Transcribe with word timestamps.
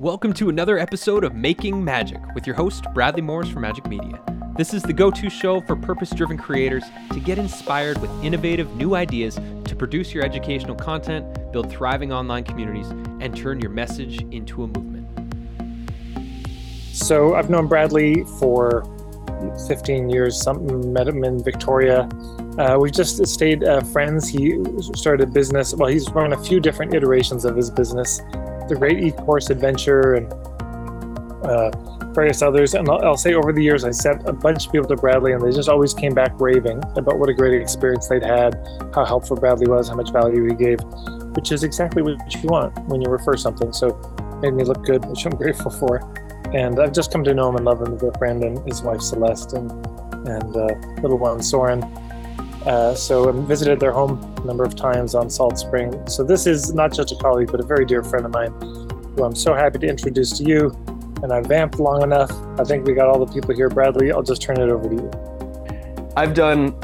Welcome 0.00 0.32
to 0.34 0.48
another 0.48 0.76
episode 0.76 1.22
of 1.22 1.36
Making 1.36 1.84
Magic 1.84 2.20
with 2.34 2.48
your 2.48 2.56
host, 2.56 2.84
Bradley 2.94 3.22
Morris 3.22 3.48
from 3.48 3.62
Majik 3.62 3.88
Media. 3.88 4.20
This 4.56 4.74
is 4.74 4.82
the 4.82 4.92
go 4.92 5.08
to 5.12 5.30
show 5.30 5.60
for 5.60 5.76
purpose 5.76 6.10
driven 6.10 6.36
creators 6.36 6.82
to 7.12 7.20
get 7.20 7.38
inspired 7.38 7.98
with 7.98 8.10
innovative 8.24 8.74
new 8.74 8.96
ideas 8.96 9.36
to 9.36 9.76
produce 9.76 10.12
your 10.12 10.24
educational 10.24 10.74
content, 10.74 11.52
build 11.52 11.70
thriving 11.70 12.12
online 12.12 12.42
communities, 12.42 12.88
and 13.20 13.36
turn 13.36 13.60
your 13.60 13.70
message 13.70 14.20
into 14.32 14.64
a 14.64 14.66
movement. 14.66 15.06
So 16.92 17.36
I've 17.36 17.48
known 17.48 17.68
Bradley 17.68 18.24
for 18.40 18.82
15 19.68 20.10
years, 20.10 20.42
something, 20.42 20.92
met 20.92 21.06
him 21.06 21.22
in 21.22 21.40
Victoria. 21.40 22.08
Uh, 22.58 22.78
we've 22.80 22.92
just 22.92 23.24
stayed 23.28 23.62
uh, 23.62 23.80
friends. 23.80 24.28
He 24.28 24.58
started 24.94 25.28
a 25.28 25.30
business. 25.30 25.72
Well, 25.72 25.88
he's 25.88 26.10
run 26.10 26.32
a 26.32 26.42
few 26.42 26.58
different 26.58 26.94
iterations 26.94 27.44
of 27.44 27.54
his 27.54 27.70
business 27.70 28.20
the 28.68 28.76
Great 28.76 29.02
E-Course 29.02 29.50
Adventure 29.50 30.14
and 30.14 30.32
uh, 31.44 31.70
various 32.14 32.42
others. 32.42 32.74
And 32.74 32.88
I'll, 32.88 33.04
I'll, 33.04 33.16
say 33.16 33.34
over 33.34 33.52
the 33.52 33.62
years, 33.62 33.84
I 33.84 33.90
sent 33.90 34.26
a 34.28 34.32
bunch 34.32 34.66
of 34.66 34.72
people 34.72 34.88
to 34.88 34.96
Bradley, 34.96 35.32
and 35.32 35.42
they 35.42 35.50
just 35.50 35.68
always 35.68 35.92
came 35.92 36.14
back 36.14 36.32
raving 36.40 36.82
about 36.96 37.18
what 37.18 37.28
a 37.28 37.34
great 37.34 37.60
experience 37.60 38.06
they'd 38.06 38.22
had, 38.22 38.54
how 38.94 39.04
helpful 39.04 39.36
Bradley 39.36 39.66
was, 39.66 39.88
how 39.88 39.94
much 39.94 40.10
value 40.10 40.48
he 40.48 40.54
gave, 40.54 40.78
which 41.34 41.52
is 41.52 41.64
exactly 41.64 42.02
what 42.02 42.16
you 42.34 42.48
want 42.48 42.76
when 42.86 43.02
you 43.02 43.08
refer 43.10 43.36
something. 43.36 43.72
So 43.72 43.88
made 44.40 44.54
me 44.54 44.64
look 44.64 44.84
good, 44.84 45.04
which 45.10 45.24
I'm 45.26 45.36
grateful 45.36 45.70
for. 45.70 45.98
And 46.54 46.78
I've 46.78 46.92
just 46.92 47.10
come 47.10 47.24
to 47.24 47.34
know 47.34 47.48
him 47.48 47.56
and 47.56 47.64
love 47.64 47.82
him 47.82 47.94
as 47.94 48.02
a 48.02 48.12
friend 48.18 48.44
and 48.44 48.58
his 48.66 48.82
wife 48.82 49.00
Celeste 49.00 49.54
and 49.54 49.70
and 50.26 50.56
uh, 50.56 50.66
little 51.02 51.18
one 51.18 51.42
Soren. 51.42 51.82
Uh, 52.66 52.94
so 52.94 53.28
I 53.28 53.32
visited 53.46 53.78
their 53.78 53.92
home 53.92 54.18
a 54.42 54.46
number 54.46 54.64
of 54.64 54.74
times 54.74 55.14
on 55.14 55.28
Salt 55.28 55.58
Spring. 55.58 56.06
So 56.08 56.24
this 56.24 56.46
is 56.46 56.72
not 56.72 56.94
just 56.94 57.12
a 57.12 57.16
colleague, 57.16 57.50
but 57.50 57.60
a 57.60 57.64
very 57.64 57.84
dear 57.84 58.02
friend 58.02 58.24
of 58.24 58.32
mine 58.32 58.52
who 59.16 59.24
I'm 59.24 59.34
so 59.34 59.54
happy 59.54 59.78
to 59.80 59.86
introduce 59.86 60.38
to 60.38 60.44
you. 60.44 60.70
And 61.22 61.32
I've 61.32 61.46
vamped 61.46 61.78
long 61.78 62.02
enough. 62.02 62.30
I 62.58 62.64
think 62.64 62.86
we 62.86 62.94
got 62.94 63.08
all 63.08 63.24
the 63.24 63.30
people 63.32 63.54
here. 63.54 63.68
Bradley, 63.68 64.12
I'll 64.12 64.22
just 64.22 64.40
turn 64.40 64.58
it 64.58 64.70
over 64.70 64.88
to 64.88 64.94
you. 64.94 66.12
I've 66.16 66.32
done 66.32 66.74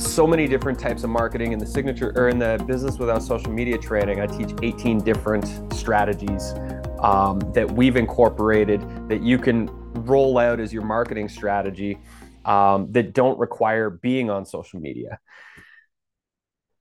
so 0.00 0.26
many 0.26 0.48
different 0.48 0.78
types 0.80 1.04
of 1.04 1.10
marketing 1.10 1.52
in 1.52 1.58
the 1.58 1.66
signature 1.66 2.12
or 2.16 2.28
in 2.28 2.38
the 2.38 2.62
business 2.66 2.98
without 2.98 3.22
social 3.22 3.52
media 3.52 3.78
training. 3.78 4.20
I 4.20 4.26
teach 4.26 4.50
18 4.62 5.02
different 5.04 5.72
strategies 5.72 6.54
um, 7.00 7.38
that 7.54 7.70
we've 7.70 7.96
incorporated 7.96 8.80
that 9.08 9.22
you 9.22 9.38
can 9.38 9.68
roll 10.04 10.38
out 10.38 10.58
as 10.58 10.72
your 10.72 10.82
marketing 10.82 11.28
strategy 11.28 11.98
um, 12.44 12.92
that 12.92 13.12
don't 13.12 13.38
require 13.38 13.90
being 13.90 14.30
on 14.30 14.44
social 14.44 14.80
media. 14.80 15.18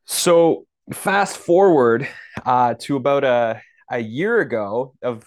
So 0.06 0.66
fast 0.94 1.38
forward 1.38 2.08
uh, 2.46 2.76
to 2.80 2.96
about 2.96 3.24
a, 3.24 3.62
a 3.92 4.00
year 4.00 4.40
ago 4.40 4.96
of 5.02 5.24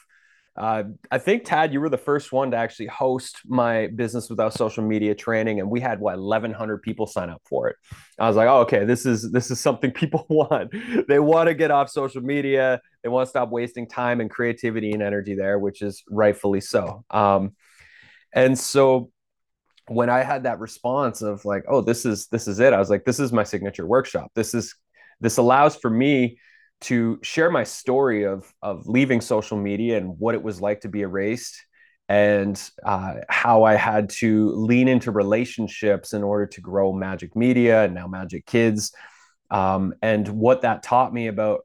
uh, 0.54 0.84
I 1.10 1.16
think 1.16 1.44
Tad, 1.44 1.72
you 1.72 1.80
were 1.80 1.88
the 1.88 1.96
first 1.96 2.30
one 2.30 2.50
to 2.50 2.58
actually 2.58 2.86
host 2.86 3.38
my 3.46 3.86
business 3.86 4.28
without 4.28 4.52
social 4.52 4.84
media 4.84 5.14
training, 5.14 5.60
and 5.60 5.70
we 5.70 5.80
had 5.80 5.98
what 5.98 6.18
1,100 6.18 6.82
people 6.82 7.06
sign 7.06 7.30
up 7.30 7.40
for 7.46 7.68
it. 7.68 7.76
I 8.18 8.28
was 8.28 8.36
like, 8.36 8.48
oh, 8.48 8.60
okay, 8.60 8.84
this 8.84 9.06
is 9.06 9.30
this 9.32 9.50
is 9.50 9.60
something 9.60 9.90
people 9.92 10.26
want. 10.28 10.74
they 11.08 11.18
want 11.18 11.48
to 11.48 11.54
get 11.54 11.70
off 11.70 11.88
social 11.88 12.20
media. 12.20 12.80
They 13.02 13.08
want 13.08 13.26
to 13.26 13.30
stop 13.30 13.48
wasting 13.48 13.88
time 13.88 14.20
and 14.20 14.30
creativity 14.30 14.92
and 14.92 15.02
energy 15.02 15.34
there, 15.34 15.58
which 15.58 15.80
is 15.80 16.02
rightfully 16.10 16.60
so. 16.60 17.04
Um, 17.08 17.52
and 18.34 18.58
so 18.58 19.10
when 19.88 20.10
I 20.10 20.22
had 20.22 20.44
that 20.44 20.60
response 20.60 21.22
of 21.22 21.44
like, 21.44 21.64
oh, 21.68 21.80
this 21.80 22.04
is 22.04 22.26
this 22.28 22.46
is 22.48 22.60
it, 22.60 22.72
I 22.72 22.78
was 22.78 22.90
like, 22.90 23.04
this 23.04 23.20
is 23.20 23.32
my 23.32 23.44
signature 23.44 23.86
workshop. 23.86 24.30
This 24.34 24.54
is 24.54 24.74
this 25.20 25.38
allows 25.38 25.76
for 25.76 25.90
me 25.90 26.38
to 26.82 27.18
share 27.22 27.50
my 27.50 27.64
story 27.64 28.24
of 28.24 28.52
of 28.62 28.86
leaving 28.86 29.20
social 29.20 29.56
media 29.56 29.98
and 29.98 30.18
what 30.18 30.34
it 30.34 30.42
was 30.42 30.60
like 30.60 30.80
to 30.80 30.88
be 30.88 31.02
erased 31.02 31.56
and 32.08 32.60
uh, 32.84 33.14
how 33.28 33.62
I 33.62 33.74
had 33.74 34.10
to 34.10 34.50
lean 34.50 34.88
into 34.88 35.10
relationships 35.10 36.12
in 36.12 36.22
order 36.22 36.46
to 36.46 36.60
grow 36.60 36.92
Majik 36.92 37.34
Media 37.34 37.84
and 37.84 37.94
now 37.94 38.06
Majik 38.06 38.44
Kids, 38.44 38.92
um, 39.50 39.94
and 40.02 40.28
what 40.28 40.62
that 40.62 40.82
taught 40.82 41.14
me 41.14 41.28
about 41.28 41.60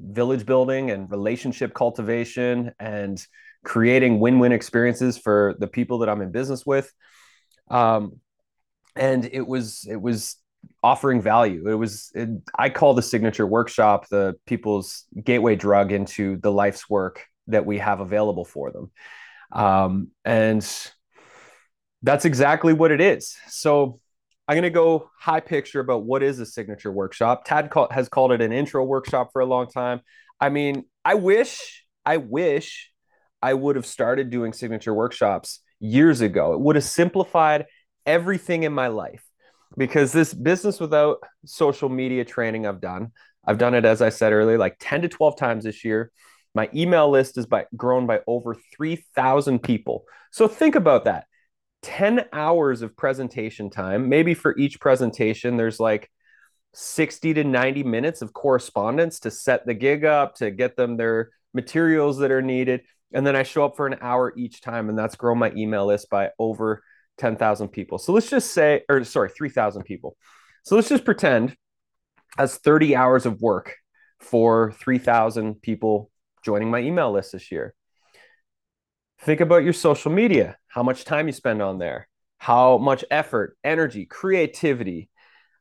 village 0.00 0.46
building 0.46 0.90
and 0.90 1.10
relationship 1.10 1.74
cultivation 1.74 2.72
and 2.80 3.24
creating 3.64 4.20
win-win 4.20 4.52
experiences 4.52 5.16
for 5.16 5.54
the 5.58 5.66
people 5.66 5.98
that 5.98 6.08
I'm 6.08 6.22
in 6.22 6.32
business 6.32 6.66
with 6.66 6.92
um, 7.68 8.20
and 8.96 9.24
it 9.24 9.46
was 9.46 9.86
it 9.88 10.00
was 10.00 10.36
offering 10.82 11.20
value. 11.20 11.68
It 11.68 11.74
was 11.74 12.10
it, 12.14 12.28
I 12.58 12.70
call 12.70 12.94
the 12.94 13.02
signature 13.02 13.46
workshop 13.46 14.08
the 14.08 14.34
people's 14.46 15.04
gateway 15.22 15.56
drug 15.56 15.92
into 15.92 16.36
the 16.38 16.52
life's 16.52 16.88
work 16.88 17.26
that 17.48 17.66
we 17.66 17.78
have 17.78 18.00
available 18.00 18.44
for 18.44 18.70
them, 18.70 18.90
um, 19.52 20.08
and 20.24 20.66
that's 22.02 22.24
exactly 22.24 22.72
what 22.72 22.90
it 22.90 23.00
is. 23.00 23.36
So. 23.48 24.00
I'm 24.46 24.56
going 24.56 24.64
to 24.64 24.68
go 24.68 25.10
high 25.18 25.40
picture 25.40 25.80
about 25.80 26.04
what 26.04 26.22
is 26.22 26.38
a 26.38 26.44
signature 26.44 26.92
workshop. 26.92 27.46
Tad 27.46 27.70
call, 27.70 27.88
has 27.90 28.10
called 28.10 28.30
it 28.30 28.42
an 28.42 28.52
intro 28.52 28.84
workshop 28.84 29.30
for 29.32 29.40
a 29.40 29.46
long 29.46 29.68
time. 29.68 30.02
I 30.38 30.50
mean, 30.50 30.84
I 31.02 31.14
wish, 31.14 31.86
I 32.04 32.18
wish 32.18 32.92
I 33.40 33.54
would 33.54 33.76
have 33.76 33.86
started 33.86 34.28
doing 34.28 34.52
signature 34.52 34.92
workshops 34.92 35.60
years 35.80 36.20
ago. 36.20 36.54
It 36.54 36.60
would 36.60 36.76
have 36.76 36.84
simplified 36.84 37.66
everything 38.06 38.62
in 38.62 38.72
my 38.72 38.88
life 38.88 39.24
because 39.76 40.12
this 40.12 40.32
business 40.32 40.80
without 40.80 41.18
social 41.44 41.88
media 41.88 42.24
training 42.24 42.66
I've 42.66 42.80
done, 42.80 43.12
I've 43.46 43.58
done 43.58 43.74
it 43.74 43.84
as 43.84 44.00
I 44.00 44.08
said 44.08 44.32
earlier, 44.32 44.58
like 44.58 44.76
10 44.80 45.02
to 45.02 45.08
12 45.08 45.36
times 45.36 45.64
this 45.64 45.84
year. 45.84 46.10
My 46.54 46.70
email 46.74 47.10
list 47.10 47.36
is 47.36 47.46
by 47.46 47.66
grown 47.76 48.06
by 48.06 48.20
over 48.26 48.54
3,000 48.76 49.62
people. 49.62 50.04
So 50.30 50.46
think 50.46 50.76
about 50.76 51.04
that. 51.04 51.26
10 51.82 52.26
hours 52.32 52.82
of 52.82 52.96
presentation 52.96 53.70
time. 53.70 54.08
Maybe 54.08 54.34
for 54.34 54.56
each 54.56 54.80
presentation, 54.80 55.56
there's 55.56 55.80
like 55.80 56.10
60 56.74 57.34
to 57.34 57.44
90 57.44 57.82
minutes 57.82 58.22
of 58.22 58.32
correspondence 58.32 59.20
to 59.20 59.30
set 59.30 59.66
the 59.66 59.74
gig 59.74 60.04
up, 60.04 60.36
to 60.36 60.50
get 60.50 60.76
them 60.76 60.96
their 60.96 61.30
materials 61.52 62.18
that 62.18 62.30
are 62.30 62.42
needed 62.42 62.82
and 63.12 63.26
then 63.26 63.36
I 63.36 63.42
show 63.42 63.64
up 63.64 63.76
for 63.76 63.86
an 63.86 63.98
hour 64.00 64.32
each 64.36 64.60
time, 64.60 64.88
and 64.88 64.98
that's 64.98 65.16
grown 65.16 65.38
my 65.38 65.52
email 65.56 65.86
list 65.86 66.10
by 66.10 66.30
over 66.38 66.82
10,000 67.18 67.68
people. 67.68 67.98
So 67.98 68.12
let's 68.12 68.30
just 68.30 68.52
say, 68.52 68.82
or 68.88 69.04
sorry, 69.04 69.30
3,000 69.30 69.82
people. 69.84 70.16
So 70.64 70.76
let's 70.76 70.88
just 70.88 71.04
pretend 71.04 71.56
as 72.38 72.56
30 72.56 72.96
hours 72.96 73.26
of 73.26 73.40
work 73.40 73.76
for 74.20 74.72
3,000 74.72 75.60
people 75.60 76.10
joining 76.44 76.70
my 76.70 76.80
email 76.80 77.12
list 77.12 77.32
this 77.32 77.52
year. 77.52 77.74
Think 79.20 79.40
about 79.40 79.64
your 79.64 79.72
social 79.72 80.10
media, 80.10 80.56
how 80.68 80.82
much 80.82 81.04
time 81.04 81.26
you 81.26 81.32
spend 81.32 81.62
on 81.62 81.78
there, 81.78 82.08
how 82.38 82.78
much 82.78 83.04
effort, 83.10 83.56
energy, 83.62 84.06
creativity, 84.06 85.08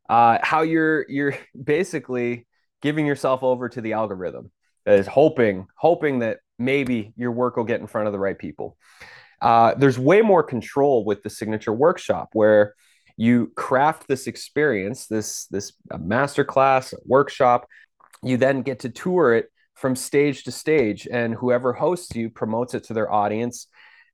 uh, 0.09 0.39
how 0.41 0.61
you're 0.61 1.05
you're 1.09 1.37
basically 1.63 2.47
giving 2.81 3.05
yourself 3.05 3.43
over 3.43 3.69
to 3.69 3.81
the 3.81 3.93
algorithm 3.93 4.51
that 4.85 4.99
is 4.99 5.07
hoping 5.07 5.67
hoping 5.77 6.19
that 6.19 6.39
maybe 6.59 7.13
your 7.15 7.31
work 7.31 7.57
will 7.57 7.63
get 7.63 7.81
in 7.81 7.87
front 7.87 8.07
of 8.07 8.13
the 8.13 8.19
right 8.19 8.37
people. 8.37 8.77
Uh, 9.41 9.73
there's 9.75 9.99
way 9.99 10.21
more 10.21 10.43
control 10.43 11.03
with 11.03 11.21
the 11.23 11.29
signature 11.29 11.73
workshop 11.73 12.29
where 12.33 12.75
you 13.17 13.51
craft 13.55 14.07
this 14.07 14.27
experience, 14.27 15.07
this 15.07 15.47
this 15.47 15.73
masterclass 15.91 16.93
workshop. 17.05 17.67
You 18.23 18.37
then 18.37 18.61
get 18.61 18.79
to 18.79 18.89
tour 18.89 19.35
it 19.35 19.49
from 19.75 19.95
stage 19.95 20.45
to 20.45 20.51
stage, 20.51 21.07
and 21.11 21.33
whoever 21.33 21.73
hosts 21.73 22.15
you 22.15 22.29
promotes 22.29 22.73
it 22.73 22.85
to 22.85 22.93
their 22.93 23.11
audience. 23.11 23.67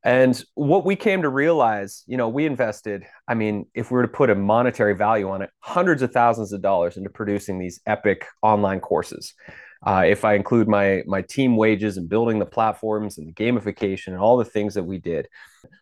And 0.04 0.42
what 0.56 0.86
we 0.86 0.96
came 0.96 1.24
to 1.24 1.30
realize, 1.30 2.04
you 2.08 2.16
know, 2.16 2.30
we 2.30 2.46
invested, 2.46 3.04
I 3.28 3.34
mean, 3.34 3.66
if 3.74 3.92
we 3.92 3.96
were 3.96 4.04
to 4.04 4.08
put 4.08 4.30
a 4.30 4.36
monetary 4.36 4.96
value 4.96 5.30
on 5.30 5.42
it, 5.42 5.50
hundreds 5.60 6.02
of 6.02 6.12
thousands 6.12 6.54
of 6.54 6.62
dollars 6.62 6.96
into 6.96 7.10
producing 7.10 7.60
these 7.60 7.82
epic 7.86 8.26
online 8.42 8.80
courses. 8.80 9.34
Uh, 9.82 10.04
if 10.06 10.26
I 10.26 10.34
include 10.34 10.68
my 10.68 11.04
my 11.06 11.22
team 11.22 11.56
wages 11.56 11.98
and 11.98 12.10
building 12.10 12.40
the 12.40 12.46
platforms 12.46 13.18
and 13.18 13.28
the 13.28 13.34
gamification 13.34 14.08
and 14.08 14.18
all 14.18 14.38
the 14.38 14.46
things 14.46 14.74
that 14.74 14.84
we 14.84 14.98
did, 14.98 15.28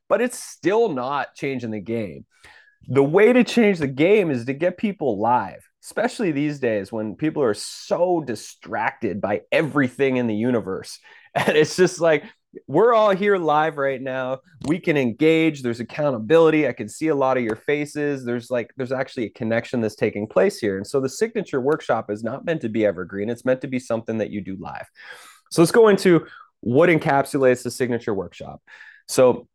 but 0.08 0.22
it's 0.22 0.42
still 0.42 0.90
not 0.90 1.36
changing 1.36 1.72
the 1.72 1.80
game. 1.80 2.26
The 2.88 3.04
way 3.04 3.34
to 3.34 3.44
change 3.44 3.80
the 3.80 3.88
game 3.88 4.30
is 4.32 4.46
to 4.46 4.54
get 4.54 4.78
people 4.78 5.20
live, 5.20 5.68
especially 5.84 6.32
these 6.32 6.60
days 6.60 6.92
when 6.92 7.16
people 7.16 7.44
are 7.44 7.56
so 7.56 8.22
distracted 8.22 9.20
by 9.20 9.42
everything 9.52 10.18
in 10.18 10.28
the 10.28 10.36
universe. 10.36 11.00
And 11.36 11.56
it's 11.56 11.76
just 11.76 12.02
like 12.02 12.24
we're 12.68 12.94
all 12.94 13.12
here 13.12 13.38
live 13.38 13.77
right 13.77 14.01
now. 14.01 14.39
We 14.65 14.80
can 14.80 14.98
engage. 14.98 15.62
There's 15.62 15.80
accountability. 15.80 16.68
I 16.68 16.74
can 16.74 16.89
see 16.89 17.09
a 17.09 17.15
lot 17.15 17.38
of 17.38 17.44
your 17.44 17.56
faces. 17.56 18.25
There's 18.25 18.50
like, 18.50 18.71
there's 18.77 18.92
actually 18.92 19.25
a 19.25 19.30
connection 19.30 19.81
that's 19.81 19.95
taking 19.95 20.27
place 20.27 20.59
here. 20.59 20.77
And 20.77 20.88
so 20.88 21.00
the 21.00 21.09
signature 21.09 21.62
workshop 21.62 22.09
is 22.09 22.24
not 22.24 22.45
meant 22.45 22.62
to 22.62 22.69
be 22.69 22.86
evergreen. 22.86 23.30
It's 23.30 23.45
meant 23.45 23.62
to 23.62 23.68
be 23.68 23.80
something 23.80 24.18
that 24.19 24.31
you 24.31 24.42
do 24.42 24.57
live. 24.59 24.88
So 25.51 25.62
let's 25.62 25.71
go 25.71 25.88
into 25.88 26.25
what 26.62 26.89
encapsulates 26.89 27.63
the 27.63 27.71
signature 27.71 28.13
workshop. 28.13 28.62
So 29.07 29.48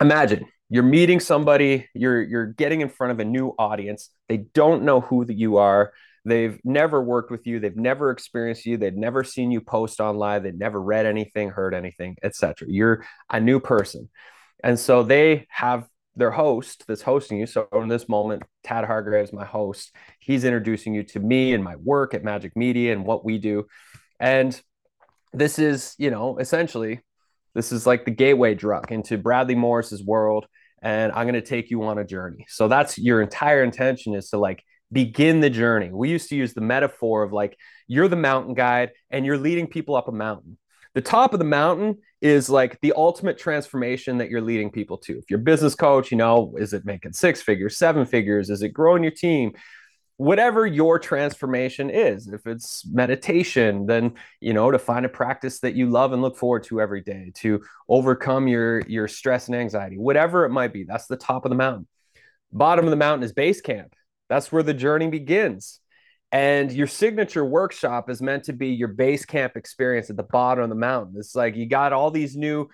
imagine 0.00 0.46
you're 0.68 0.82
meeting 0.82 1.20
somebody, 1.20 1.88
you're, 1.94 2.22
you're 2.22 2.46
getting 2.46 2.80
in 2.80 2.88
front 2.88 3.12
of 3.12 3.20
a 3.20 3.24
new 3.24 3.54
audience. 3.58 4.10
They 4.28 4.38
don't 4.38 4.82
know 4.82 5.00
who 5.00 5.24
you 5.28 5.58
are. 5.58 5.92
They've 6.26 6.58
never 6.64 7.00
worked 7.00 7.30
with 7.30 7.46
you. 7.46 7.60
They've 7.60 7.76
never 7.76 8.10
experienced 8.10 8.66
you. 8.66 8.76
They've 8.76 8.92
never 8.92 9.22
seen 9.22 9.52
you 9.52 9.60
post 9.60 10.00
online. 10.00 10.42
They've 10.42 10.58
never 10.58 10.82
read 10.82 11.06
anything, 11.06 11.50
heard 11.50 11.72
anything, 11.72 12.16
etc. 12.24 12.66
You're 12.68 13.06
a 13.30 13.40
new 13.40 13.60
person. 13.60 14.08
And 14.64 14.76
so 14.76 15.04
they 15.04 15.46
have 15.50 15.86
their 16.16 16.32
host 16.32 16.84
that's 16.88 17.02
hosting 17.02 17.38
you. 17.38 17.46
So 17.46 17.68
in 17.74 17.86
this 17.86 18.08
moment, 18.08 18.42
Tad 18.64 18.84
Hargraves, 18.84 19.32
my 19.32 19.44
host, 19.44 19.94
he's 20.18 20.42
introducing 20.42 20.94
you 20.94 21.04
to 21.04 21.20
me 21.20 21.54
and 21.54 21.62
my 21.62 21.76
work 21.76 22.12
at 22.12 22.24
Majik 22.24 22.56
Media 22.56 22.92
and 22.92 23.06
what 23.06 23.24
we 23.24 23.38
do. 23.38 23.66
And 24.18 24.60
this 25.32 25.60
is, 25.60 25.94
you 25.96 26.10
know, 26.10 26.38
essentially, 26.38 27.02
this 27.54 27.70
is 27.70 27.86
like 27.86 28.04
the 28.04 28.10
gateway 28.10 28.56
drug 28.56 28.90
into 28.90 29.16
Bradley 29.16 29.54
Morris's 29.54 30.04
world. 30.04 30.46
And 30.82 31.12
I'm 31.12 31.24
going 31.24 31.34
to 31.34 31.40
take 31.40 31.70
you 31.70 31.84
on 31.84 31.98
a 31.98 32.04
journey. 32.04 32.46
So 32.48 32.66
that's 32.66 32.98
your 32.98 33.22
entire 33.22 33.62
intention 33.62 34.14
is 34.14 34.30
to 34.30 34.38
like 34.38 34.64
begin 34.92 35.40
the 35.40 35.50
journey. 35.50 35.90
We 35.92 36.10
used 36.10 36.28
to 36.28 36.36
use 36.36 36.54
the 36.54 36.60
metaphor 36.60 37.22
of 37.22 37.32
like, 37.32 37.56
you're 37.86 38.08
the 38.08 38.16
mountain 38.16 38.54
guide 38.54 38.92
and 39.10 39.26
you're 39.26 39.38
leading 39.38 39.66
people 39.66 39.96
up 39.96 40.08
a 40.08 40.12
mountain. 40.12 40.58
The 40.94 41.02
top 41.02 41.34
of 41.34 41.38
the 41.38 41.44
mountain 41.44 41.98
is 42.22 42.48
like 42.48 42.80
the 42.80 42.94
ultimate 42.96 43.36
transformation 43.36 44.18
that 44.18 44.30
you're 44.30 44.40
leading 44.40 44.70
people 44.70 44.96
to. 44.98 45.18
If 45.18 45.24
you're 45.28 45.38
business 45.38 45.74
coach, 45.74 46.10
you 46.10 46.16
know, 46.16 46.54
is 46.56 46.72
it 46.72 46.86
making 46.86 47.12
six 47.12 47.42
figures, 47.42 47.76
seven 47.76 48.06
figures? 48.06 48.48
Is 48.48 48.62
it 48.62 48.70
growing 48.70 49.02
your 49.02 49.12
team? 49.12 49.52
Whatever 50.16 50.66
your 50.66 50.98
transformation 50.98 51.90
is, 51.90 52.28
if 52.28 52.46
it's 52.46 52.86
meditation, 52.86 53.84
then 53.84 54.14
you 54.40 54.54
know 54.54 54.70
to 54.70 54.78
find 54.78 55.04
a 55.04 55.10
practice 55.10 55.60
that 55.60 55.74
you 55.74 55.90
love 55.90 56.14
and 56.14 56.22
look 56.22 56.38
forward 56.38 56.62
to 56.64 56.80
every 56.80 57.02
day 57.02 57.32
to 57.34 57.62
overcome 57.90 58.48
your 58.48 58.80
your 58.88 59.08
stress 59.08 59.48
and 59.48 59.56
anxiety, 59.56 59.98
whatever 59.98 60.46
it 60.46 60.50
might 60.50 60.72
be. 60.72 60.84
That's 60.84 61.06
the 61.06 61.18
top 61.18 61.44
of 61.44 61.50
the 61.50 61.56
mountain. 61.56 61.86
Bottom 62.50 62.86
of 62.86 62.90
the 62.90 62.96
mountain 62.96 63.24
is 63.24 63.34
base 63.34 63.60
camp. 63.60 63.94
That's 64.28 64.50
where 64.50 64.62
the 64.62 64.74
journey 64.74 65.08
begins. 65.08 65.80
And 66.32 66.72
your 66.72 66.86
signature 66.86 67.44
workshop 67.44 68.10
is 68.10 68.20
meant 68.20 68.44
to 68.44 68.52
be 68.52 68.68
your 68.68 68.88
base 68.88 69.24
camp 69.24 69.56
experience 69.56 70.10
at 70.10 70.16
the 70.16 70.24
bottom 70.24 70.64
of 70.64 70.70
the 70.70 70.76
mountain. 70.76 71.14
It's 71.18 71.34
like 71.34 71.56
you 71.56 71.66
got 71.66 71.92
all 71.92 72.10
these 72.10 72.36
new 72.36 72.68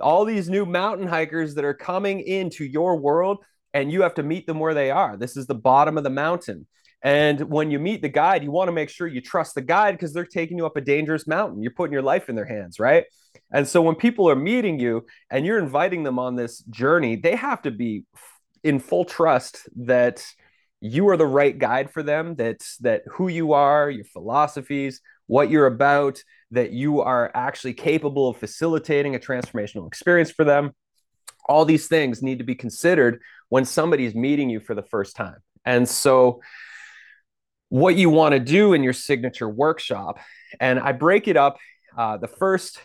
all 0.00 0.24
these 0.24 0.48
new 0.48 0.64
mountain 0.64 1.06
hikers 1.06 1.54
that 1.54 1.66
are 1.66 1.74
coming 1.74 2.20
into 2.20 2.64
your 2.64 2.96
world 2.96 3.44
and 3.74 3.92
you 3.92 4.02
have 4.02 4.14
to 4.14 4.22
meet 4.22 4.46
them 4.46 4.58
where 4.58 4.72
they 4.72 4.90
are. 4.90 5.18
This 5.18 5.36
is 5.36 5.46
the 5.46 5.54
bottom 5.54 5.98
of 5.98 6.04
the 6.04 6.10
mountain. 6.10 6.66
And 7.02 7.40
when 7.50 7.70
you 7.70 7.78
meet 7.78 8.00
the 8.00 8.08
guide, 8.08 8.44
you 8.44 8.50
want 8.50 8.68
to 8.68 8.72
make 8.72 8.88
sure 8.88 9.06
you 9.06 9.20
trust 9.20 9.54
the 9.54 9.60
guide 9.60 9.92
because 9.92 10.12
they're 10.12 10.24
taking 10.24 10.56
you 10.56 10.66
up 10.66 10.76
a 10.76 10.80
dangerous 10.80 11.26
mountain. 11.26 11.62
You're 11.62 11.72
putting 11.72 11.92
your 11.92 12.02
life 12.02 12.28
in 12.28 12.36
their 12.36 12.46
hands, 12.46 12.78
right? 12.78 13.04
And 13.52 13.66
so 13.66 13.82
when 13.82 13.96
people 13.96 14.30
are 14.30 14.36
meeting 14.36 14.78
you 14.78 15.06
and 15.30 15.44
you're 15.44 15.58
inviting 15.58 16.04
them 16.04 16.18
on 16.18 16.36
this 16.36 16.60
journey, 16.70 17.16
they 17.16 17.34
have 17.34 17.62
to 17.62 17.70
be 17.70 18.04
in 18.62 18.78
full 18.78 19.04
trust 19.04 19.68
that 19.76 20.24
you 20.84 21.08
are 21.08 21.16
the 21.16 21.26
right 21.26 21.58
guide 21.58 21.90
for 21.90 22.02
them 22.02 22.34
that 22.34 22.60
that 22.80 23.02
who 23.12 23.28
you 23.28 23.52
are 23.52 23.88
your 23.88 24.04
philosophies 24.04 25.00
what 25.26 25.48
you're 25.48 25.66
about 25.66 26.22
that 26.50 26.72
you 26.72 27.00
are 27.00 27.30
actually 27.34 27.72
capable 27.72 28.28
of 28.28 28.36
facilitating 28.36 29.14
a 29.14 29.18
transformational 29.18 29.86
experience 29.86 30.30
for 30.30 30.44
them. 30.44 30.72
All 31.48 31.64
these 31.64 31.88
things 31.88 32.22
need 32.22 32.38
to 32.38 32.44
be 32.44 32.54
considered 32.54 33.20
when 33.48 33.64
somebody's 33.64 34.14
meeting 34.14 34.50
you 34.50 34.60
for 34.60 34.74
the 34.74 34.82
first 34.82 35.16
time. 35.16 35.38
And 35.64 35.88
so 35.88 36.42
what 37.70 37.96
you 37.96 38.10
want 38.10 38.32
to 38.32 38.38
do 38.38 38.74
in 38.74 38.82
your 38.82 38.92
signature 38.92 39.48
workshop 39.48 40.18
and 40.60 40.78
i 40.78 40.92
break 40.92 41.26
it 41.26 41.38
up 41.38 41.56
uh, 41.96 42.18
the 42.18 42.28
first 42.28 42.82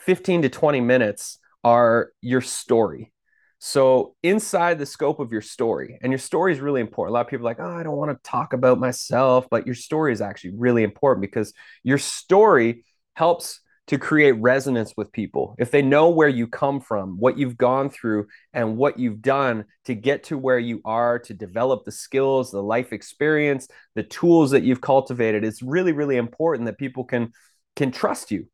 15 0.00 0.42
to 0.42 0.50
20 0.50 0.82
minutes 0.82 1.38
are 1.64 2.10
your 2.20 2.42
story 2.42 3.10
so 3.58 4.14
inside 4.22 4.78
the 4.78 4.86
scope 4.86 5.18
of 5.18 5.32
your 5.32 5.40
story, 5.40 5.98
and 6.02 6.12
your 6.12 6.18
story 6.18 6.52
is 6.52 6.60
really 6.60 6.80
important. 6.80 7.12
A 7.12 7.14
lot 7.14 7.22
of 7.22 7.28
people 7.28 7.46
are 7.46 7.50
like, 7.50 7.60
oh, 7.60 7.78
I 7.78 7.82
don't 7.82 7.96
want 7.96 8.10
to 8.10 8.30
talk 8.30 8.52
about 8.52 8.78
myself, 8.78 9.46
but 9.50 9.66
your 9.66 9.74
story 9.74 10.12
is 10.12 10.20
actually 10.20 10.54
really 10.56 10.82
important 10.82 11.22
because 11.22 11.52
your 11.82 11.98
story 11.98 12.84
helps 13.14 13.60
to 13.86 13.98
create 13.98 14.32
resonance 14.32 14.94
with 14.96 15.12
people. 15.12 15.54
If 15.58 15.70
they 15.70 15.80
know 15.80 16.10
where 16.10 16.28
you 16.28 16.48
come 16.48 16.80
from, 16.80 17.18
what 17.18 17.38
you've 17.38 17.56
gone 17.56 17.88
through, 17.88 18.26
and 18.52 18.76
what 18.76 18.98
you've 18.98 19.22
done 19.22 19.64
to 19.84 19.94
get 19.94 20.24
to 20.24 20.36
where 20.36 20.58
you 20.58 20.80
are, 20.84 21.18
to 21.20 21.34
develop 21.34 21.84
the 21.84 21.92
skills, 21.92 22.50
the 22.50 22.62
life 22.62 22.92
experience, 22.92 23.68
the 23.94 24.02
tools 24.02 24.50
that 24.50 24.64
you've 24.64 24.80
cultivated, 24.80 25.44
it's 25.44 25.62
really, 25.62 25.92
really 25.92 26.16
important 26.16 26.66
that 26.66 26.78
people 26.78 27.04
can 27.04 27.32
can 27.76 27.90
trust 27.90 28.30
you. 28.30 28.46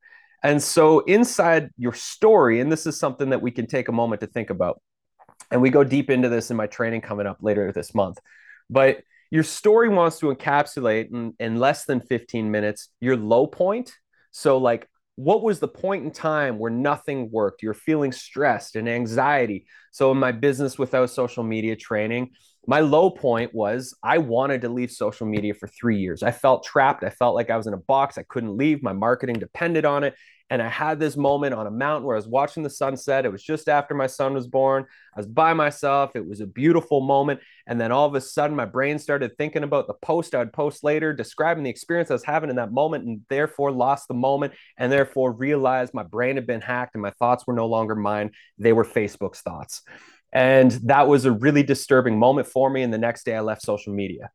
And 0.43 0.61
so 0.63 1.01
inside 1.01 1.71
your 1.79 1.93
story, 1.93 2.61
and 2.61 2.71
this 2.71 2.87
is 2.87 2.99
something 2.99 3.31
that 3.31 3.41
we 3.41 3.53
can 3.53 3.67
take 3.67 3.89
a 3.89 3.93
moment 3.93 4.21
to 4.21 4.27
think 4.27 4.51
about 4.51 4.81
and 5.53 5.61
we 5.61 5.71
go 5.71 5.85
deep 5.85 6.11
into 6.11 6.29
this 6.29 6.51
in 6.51 6.57
my 6.57 6.67
training 6.67 7.03
coming 7.03 7.27
up 7.27 7.39
later 7.43 7.71
this 7.73 7.95
month. 7.95 8.19
But 8.71 9.03
your 9.31 9.43
story 9.43 9.89
wants 9.89 10.19
to 10.21 10.35
encapsulate 10.35 11.13
in, 11.13 11.35
in 11.39 11.57
less 11.57 11.85
than 11.85 12.01
15 12.01 12.51
minutes 12.51 12.89
your 13.01 13.17
low 13.17 13.47
point. 13.47 13.93
So, 14.31 14.57
like, 14.59 14.89
what 15.17 15.43
was 15.43 15.61
the 15.61 15.69
point 15.69 16.05
in 16.05 16.11
time 16.11 16.59
where 16.59 16.71
nothing 16.71 17.31
worked? 17.31 17.63
You're 17.63 17.75
feeling 17.75 18.13
stressed 18.13 18.77
and 18.77 18.89
anxiety. 18.89 19.67
So, 19.93 20.11
in 20.11 20.19
my 20.19 20.33
business 20.33 20.79
without 20.79 21.11
social 21.11 21.45
media 21.45 21.77
training, 21.77 22.31
my 22.67 22.81
low 22.81 23.11
point 23.11 23.55
was 23.55 23.95
I 24.03 24.19
wanted 24.19 24.63
to 24.63 24.69
leave 24.69 24.91
social 24.91 25.27
media 25.27 25.53
for 25.53 25.67
three 25.67 25.99
years. 25.99 26.23
I 26.23 26.31
felt 26.31 26.65
trapped. 26.65 27.05
I 27.05 27.11
felt 27.11 27.35
like 27.35 27.51
I 27.51 27.57
was 27.57 27.67
in 27.67 27.75
a 27.75 27.79
box. 27.79 28.17
I 28.17 28.23
couldn't 28.23 28.57
leave. 28.57 28.83
My 28.83 28.93
marketing 28.93 29.37
depended 29.37 29.85
on 29.85 30.05
it. 30.05 30.15
And 30.53 30.61
I 30.61 30.69
had 30.69 31.01
this 31.01 31.17
moment 31.17 31.55
on 31.55 31.67
a 31.67 31.71
mountain 31.71 32.07
where 32.07 32.15
I 32.15 32.19
was 32.19 32.29
watching 32.29 32.63
the 32.63 32.69
sunset. 32.69 33.25
It 33.25 33.33
was 33.33 33.43
just 33.43 33.71
after 33.71 33.95
my 33.95 34.07
son 34.07 34.35
was 34.35 34.47
born. 34.47 34.85
I 35.17 35.19
was 35.19 35.27
by 35.27 35.55
myself. 35.55 36.15
It 36.15 36.29
was 36.29 36.43
a 36.43 36.47
beautiful 36.47 37.01
moment. 37.01 37.41
And 37.67 37.81
then 37.81 37.91
all 37.91 38.07
of 38.07 38.15
a 38.15 38.21
sudden, 38.21 38.55
my 38.55 38.67
brain 38.67 38.99
started 38.99 39.39
thinking 39.39 39.63
about 39.63 39.87
the 39.87 39.95
post 39.95 40.35
I'd 40.35 40.53
post 40.53 40.85
later, 40.85 41.15
describing 41.15 41.65
the 41.65 41.71
experience 41.71 42.11
I 42.11 42.13
was 42.17 42.25
having 42.25 42.51
in 42.51 42.57
that 42.57 42.71
moment, 42.71 43.07
and 43.07 43.23
therefore 43.31 43.73
lost 43.73 44.09
the 44.09 44.15
moment, 44.15 44.53
and 44.77 44.93
therefore 44.93 45.33
realized 45.33 45.95
my 45.95 46.03
brain 46.03 46.37
had 46.37 46.47
been 46.47 46.61
hacked 46.61 46.97
and 46.97 47.03
my 47.03 47.13
thoughts 47.13 47.47
were 47.47 47.55
no 47.55 47.65
longer 47.65 47.95
mine. 47.95 48.33
They 48.59 48.75
were 48.75 48.85
Facebook's 48.85 49.41
thoughts. 49.41 49.81
And 50.35 50.71
that 50.85 51.09
was 51.09 51.25
a 51.25 51.33
really 51.33 51.63
disturbing 51.63 52.19
moment 52.19 52.47
for 52.47 52.69
me. 52.69 52.83
And 52.83 52.93
the 52.93 52.99
next 52.99 53.25
day, 53.25 53.35
I 53.35 53.41
left 53.41 53.63
social 53.63 53.95
media 53.95 54.29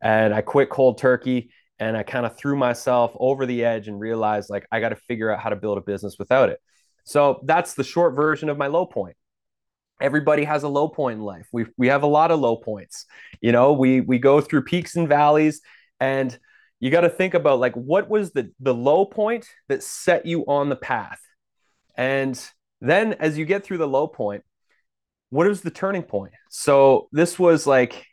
and 0.00 0.32
I 0.32 0.40
quit 0.40 0.70
cold 0.70 0.98
turkey 0.98 1.50
and 1.78 1.96
I 1.96 2.02
kind 2.02 2.26
of 2.26 2.36
threw 2.36 2.56
myself 2.56 3.12
over 3.18 3.46
the 3.46 3.64
edge 3.64 3.88
and 3.88 3.98
realized 3.98 4.50
like 4.50 4.66
I 4.70 4.80
got 4.80 4.90
to 4.90 4.96
figure 4.96 5.30
out 5.30 5.40
how 5.40 5.50
to 5.50 5.56
build 5.56 5.78
a 5.78 5.80
business 5.80 6.16
without 6.18 6.48
it. 6.48 6.60
So 7.04 7.40
that's 7.44 7.74
the 7.74 7.84
short 7.84 8.14
version 8.14 8.48
of 8.48 8.56
my 8.56 8.68
low 8.68 8.86
point. 8.86 9.16
Everybody 10.00 10.44
has 10.44 10.62
a 10.62 10.68
low 10.68 10.88
point 10.88 11.18
in 11.18 11.24
life. 11.24 11.46
We 11.52 11.66
we 11.76 11.88
have 11.88 12.02
a 12.02 12.08
lot 12.08 12.30
of 12.30 12.40
low 12.40 12.56
points. 12.56 13.06
You 13.40 13.52
know, 13.52 13.72
we 13.72 14.00
we 14.00 14.18
go 14.18 14.40
through 14.40 14.62
peaks 14.62 14.96
and 14.96 15.08
valleys 15.08 15.60
and 16.00 16.36
you 16.80 16.90
got 16.90 17.02
to 17.02 17.10
think 17.10 17.34
about 17.34 17.60
like 17.60 17.74
what 17.74 18.08
was 18.08 18.32
the 18.32 18.50
the 18.60 18.74
low 18.74 19.04
point 19.04 19.46
that 19.68 19.82
set 19.82 20.26
you 20.26 20.44
on 20.46 20.68
the 20.68 20.76
path. 20.76 21.20
And 21.96 22.40
then 22.80 23.14
as 23.14 23.38
you 23.38 23.44
get 23.44 23.64
through 23.64 23.78
the 23.78 23.88
low 23.88 24.08
point, 24.08 24.42
what 25.30 25.46
is 25.46 25.60
the 25.60 25.70
turning 25.70 26.02
point? 26.02 26.32
So 26.50 27.08
this 27.12 27.38
was 27.38 27.66
like 27.66 28.06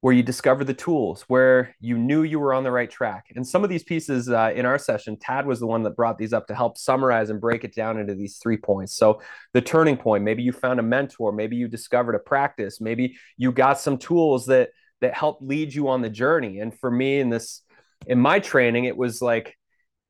where 0.00 0.14
you 0.14 0.22
discover 0.22 0.62
the 0.62 0.74
tools, 0.74 1.22
where 1.22 1.74
you 1.80 1.98
knew 1.98 2.22
you 2.22 2.38
were 2.38 2.54
on 2.54 2.62
the 2.62 2.70
right 2.70 2.90
track. 2.90 3.26
And 3.34 3.46
some 3.46 3.64
of 3.64 3.70
these 3.70 3.82
pieces 3.82 4.28
uh, 4.28 4.52
in 4.54 4.64
our 4.64 4.78
session, 4.78 5.18
Tad 5.18 5.44
was 5.44 5.58
the 5.58 5.66
one 5.66 5.82
that 5.82 5.96
brought 5.96 6.18
these 6.18 6.32
up 6.32 6.46
to 6.46 6.54
help 6.54 6.78
summarize 6.78 7.30
and 7.30 7.40
break 7.40 7.64
it 7.64 7.74
down 7.74 7.98
into 7.98 8.14
these 8.14 8.38
three 8.38 8.56
points. 8.56 8.94
So, 8.96 9.20
the 9.54 9.60
turning 9.60 9.96
point, 9.96 10.22
maybe 10.22 10.42
you 10.42 10.52
found 10.52 10.78
a 10.78 10.84
mentor, 10.84 11.32
maybe 11.32 11.56
you 11.56 11.66
discovered 11.66 12.14
a 12.14 12.20
practice, 12.20 12.80
maybe 12.80 13.18
you 13.36 13.50
got 13.50 13.80
some 13.80 13.98
tools 13.98 14.46
that 14.46 14.70
that 15.00 15.14
help 15.14 15.38
lead 15.40 15.74
you 15.74 15.88
on 15.88 16.02
the 16.02 16.10
journey. 16.10 16.60
And 16.60 16.76
for 16.78 16.90
me 16.90 17.20
in 17.20 17.30
this 17.30 17.62
in 18.06 18.20
my 18.20 18.38
training, 18.38 18.84
it 18.84 18.96
was 18.96 19.20
like 19.20 19.56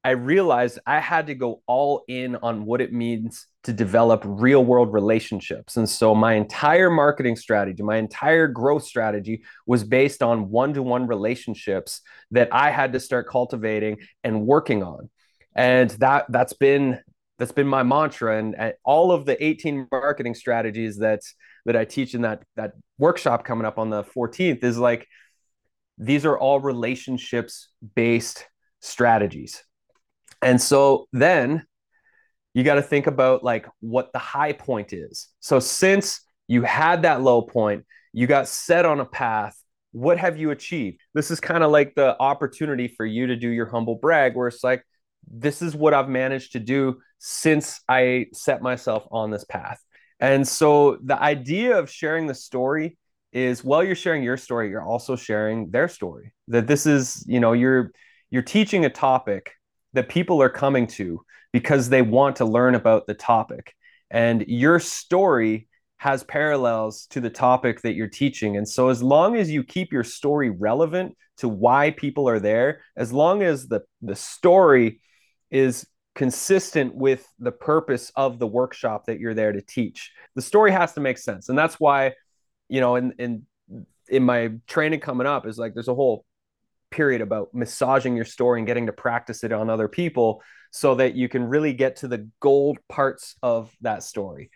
I 0.05 0.11
realized 0.11 0.79
I 0.87 1.01
had 1.01 1.27
to 1.27 1.35
go 1.35 1.63
all 1.67 2.05
in 2.09 2.37
on 2.37 2.65
what 2.65 2.81
it 2.81 2.93
means 2.93 3.47
to 3.69 3.75
develop 3.75 4.23
real 4.25 4.65
world 4.65 4.95
relationships. 4.95 5.77
And 5.77 5.87
so 5.87 6.15
my 6.15 6.33
entire 6.33 6.89
marketing 6.89 7.37
strategy, 7.37 7.83
my 7.83 7.99
entire 7.99 8.49
growth 8.49 8.85
strategy 8.85 9.43
was 9.67 9.85
based 9.85 10.23
on 10.23 10.49
one 10.49 10.73
to 10.73 10.83
one 10.83 11.07
relationships 11.07 12.01
that 12.31 12.49
I 12.51 12.71
had 12.71 12.95
to 12.95 13.01
start 13.01 13.29
cultivating 13.29 13.99
and 14.25 14.47
working 14.47 14.83
on. 14.83 15.11
And 15.55 15.91
that 16.01 16.25
that's 16.31 16.55
been 16.55 17.01
that's 17.39 17.53
been 17.53 17.67
my 17.67 17.83
mantra 17.83 18.39
and, 18.39 18.55
and 18.59 18.73
all 18.85 19.13
of 19.13 19.27
the 19.27 19.45
18 19.45 19.89
marketing 19.93 20.35
strategies 20.35 20.97
that 21.01 21.21
that 21.67 21.77
I 21.77 21.85
teach 21.85 22.15
in 22.15 22.23
that 22.23 22.45
that 22.57 22.73
workshop 22.97 23.45
coming 23.45 23.67
up 23.67 23.79
on 23.79 23.91
the 23.91 24.03
14th 24.03 24.65
is 24.65 24.79
like 24.79 25.07
these 25.99 26.25
are 26.25 26.39
all 26.39 26.59
relationships 26.59 27.69
based 27.95 28.47
strategies 28.81 29.63
and 30.41 30.61
so 30.63 31.07
then 31.13 31.67
you 32.59 32.65
got 32.65 32.75
to 32.75 32.83
think 32.83 33.07
about 33.07 33.45
like 33.45 33.69
what 33.79 34.13
the 34.13 34.19
high 34.19 34.53
point 34.53 34.93
is. 34.93 35.29
So 35.39 35.61
since 35.61 36.23
you 36.49 36.63
had 36.63 37.03
that 37.03 37.23
low 37.23 37.41
point, 37.41 37.87
you 38.13 38.27
got 38.27 38.49
set 38.49 38.85
on 38.85 38.99
a 38.99 39.05
path. 39.05 39.57
What 39.93 40.19
have 40.19 40.39
you 40.39 40.51
achieved? 40.51 40.99
This 41.15 41.31
is 41.31 41.39
kind 41.39 41.63
of 41.63 41.71
like 41.71 41.95
the 41.95 42.19
opportunity 42.19 42.89
for 42.89 43.07
you 43.07 43.29
to 43.29 43.37
do 43.37 43.49
your 43.49 43.67
humble 43.67 43.95
brag, 43.95 44.35
where 44.35 44.49
it's 44.49 44.65
like, 44.65 44.85
this 45.31 45.63
is 45.63 45.77
what 45.77 45.95
I've 45.95 46.09
managed 46.09 46.55
to 46.55 46.59
do 46.59 46.99
since 47.21 47.81
I 47.89 48.27
set 48.33 48.61
myself 48.61 49.07
on 49.13 49.31
this 49.31 49.45
path. 49.45 49.81
And 50.19 50.47
so 50.47 50.99
the 51.05 51.21
idea 51.23 51.79
of 51.79 51.89
sharing 51.89 52.27
the 52.27 52.35
story 52.35 52.99
is 53.33 53.63
while 53.63 53.85
you're 53.85 53.95
sharing 53.95 54.25
your 54.25 54.37
story, 54.37 54.69
you're 54.69 54.83
also 54.83 55.15
sharing 55.15 55.71
their 55.71 55.87
story. 55.87 56.33
That 56.49 56.67
this 56.67 56.87
is, 56.87 57.25
you 57.29 57.39
know, 57.39 57.53
you're 57.53 57.93
you're 58.31 58.43
teaching 58.43 58.85
a 58.85 58.91
topic 58.91 59.53
that 59.93 60.09
people 60.09 60.43
are 60.43 60.51
coming 60.51 60.89
to 60.89 61.21
because 61.53 61.89
they 61.89 62.03
want 62.03 62.37
to 62.37 62.45
learn 62.45 62.75
about 62.75 63.07
the 63.07 63.15
topic. 63.15 63.75
And 64.11 64.45
your 64.47 64.81
story 64.81 65.69
has 65.99 66.23
parallels 66.25 67.07
to 67.07 67.21
the 67.21 67.31
topic 67.31 67.83
that 67.83 67.95
you're 67.95 68.07
teaching. 68.07 68.57
And 68.57 68.69
so, 68.69 68.89
as 68.89 69.03
long 69.03 69.37
as 69.37 69.51
you 69.51 69.65
keep 69.65 69.93
your 69.93 70.05
story 70.05 70.51
relevant 70.51 71.17
to 71.39 71.49
why 71.49 71.91
people 71.91 72.29
are 72.29 72.41
there, 72.41 72.81
as 72.97 73.13
long 73.13 73.43
as 73.43 73.67
the, 73.67 73.83
the 74.01 74.15
story 74.15 75.01
is 75.51 75.87
consistent 76.15 76.95
with 76.95 77.27
the 77.39 77.53
purpose 77.53 78.11
of 78.17 78.39
the 78.39 78.47
workshop 78.47 79.07
that 79.07 79.21
you're 79.21 79.35
there 79.35 79.53
to 79.53 79.61
teach, 79.61 80.13
the 80.35 80.43
story 80.43 80.71
has 80.73 80.93
to 80.95 81.01
make 81.01 81.19
sense. 81.19 81.49
And 81.49 81.59
that's 81.59 81.79
why, 81.81 82.15
you 82.69 82.81
know, 82.81 82.97
in, 82.97 83.13
in, 83.19 83.47
in 84.09 84.23
my 84.23 84.53
training 84.67 85.01
coming 85.01 85.27
up 85.27 85.47
is 85.47 85.59
like 85.59 85.75
there's 85.75 85.89
a 85.89 85.95
whole 85.95 86.25
period 86.91 87.21
about 87.21 87.55
massaging 87.55 88.17
your 88.17 88.25
story 88.25 88.61
and 88.61 88.67
getting 88.67 88.87
to 88.87 88.93
practice 88.93 89.45
it 89.45 89.53
on 89.53 89.71
other 89.71 89.89
people 89.89 90.43
so 90.71 90.95
that 90.97 91.15
you 91.15 91.29
can 91.29 91.45
really 91.45 91.73
get 91.73 91.97
to 91.97 92.09
the 92.09 92.29
gold 92.41 92.79
parts 92.89 93.37
of 93.43 93.75
that 93.81 94.03
story. 94.03 94.51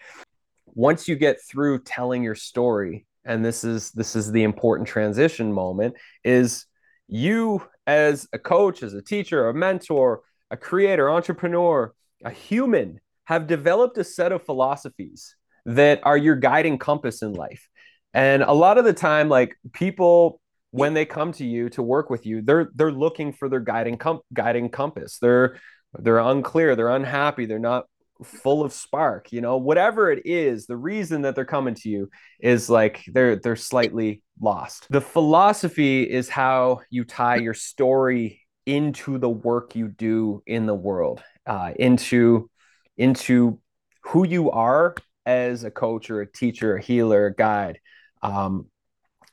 Once 0.66 1.08
you 1.08 1.16
get 1.16 1.38
through 1.42 1.82
telling 1.82 2.22
your 2.22 2.34
story 2.34 3.06
and 3.24 3.44
this 3.44 3.62
is 3.62 3.92
this 3.92 4.16
is 4.16 4.32
the 4.32 4.42
important 4.42 4.88
transition 4.88 5.52
moment 5.52 5.94
is 6.24 6.66
you 7.08 7.62
as 7.86 8.26
a 8.32 8.38
coach 8.38 8.82
as 8.82 8.94
a 8.94 9.02
teacher 9.02 9.48
a 9.48 9.54
mentor 9.54 10.22
a 10.50 10.56
creator 10.56 11.08
entrepreneur 11.08 11.94
a 12.24 12.30
human 12.30 13.00
have 13.24 13.46
developed 13.46 13.98
a 13.98 14.04
set 14.04 14.32
of 14.32 14.44
philosophies 14.44 15.36
that 15.64 16.00
are 16.02 16.16
your 16.16 16.36
guiding 16.36 16.78
compass 16.78 17.22
in 17.22 17.32
life. 17.32 17.68
And 18.14 18.42
a 18.42 18.52
lot 18.52 18.78
of 18.78 18.84
the 18.84 18.92
time 18.92 19.28
like 19.28 19.56
people 19.72 20.40
when 20.72 20.94
they 20.94 21.04
come 21.04 21.32
to 21.32 21.46
you 21.46 21.68
to 21.68 21.82
work 21.82 22.10
with 22.10 22.26
you 22.26 22.42
they're 22.42 22.68
they're 22.74 22.92
looking 22.92 23.32
for 23.32 23.48
their 23.48 23.60
guiding 23.60 23.96
com- 23.96 24.20
guiding 24.32 24.68
compass. 24.68 25.18
They're 25.18 25.58
they're 25.98 26.18
unclear 26.18 26.74
they're 26.74 26.88
unhappy 26.88 27.46
they're 27.46 27.58
not 27.58 27.84
full 28.24 28.64
of 28.64 28.72
spark 28.72 29.32
you 29.32 29.40
know? 29.40 29.56
Whatever 29.56 30.10
it 30.10 30.26
is 30.26 30.66
the 30.66 30.76
reason 30.76 31.22
that 31.22 31.34
they're 31.34 31.44
coming 31.44 31.74
to 31.76 31.88
you 31.88 32.10
is 32.40 32.68
like 32.68 33.04
they're 33.06 33.36
they're 33.36 33.56
slightly 33.56 34.22
lost. 34.40 34.86
The 34.90 35.00
philosophy 35.00 36.02
is 36.02 36.28
how 36.28 36.80
you 36.90 37.04
tie 37.04 37.36
your 37.36 37.54
story 37.54 38.40
into 38.66 39.18
the 39.18 39.28
work 39.28 39.74
you 39.74 39.88
do 39.88 40.42
in 40.46 40.66
the 40.66 40.74
world 40.74 41.22
uh, 41.46 41.72
into 41.76 42.50
into 42.96 43.58
who 44.04 44.26
you 44.26 44.50
are 44.50 44.94
as 45.24 45.64
a 45.64 45.70
coach 45.70 46.10
or 46.10 46.20
a 46.20 46.30
teacher 46.30 46.76
a 46.76 46.82
healer 46.82 47.26
a 47.26 47.34
guide. 47.34 47.78
Um, 48.22 48.66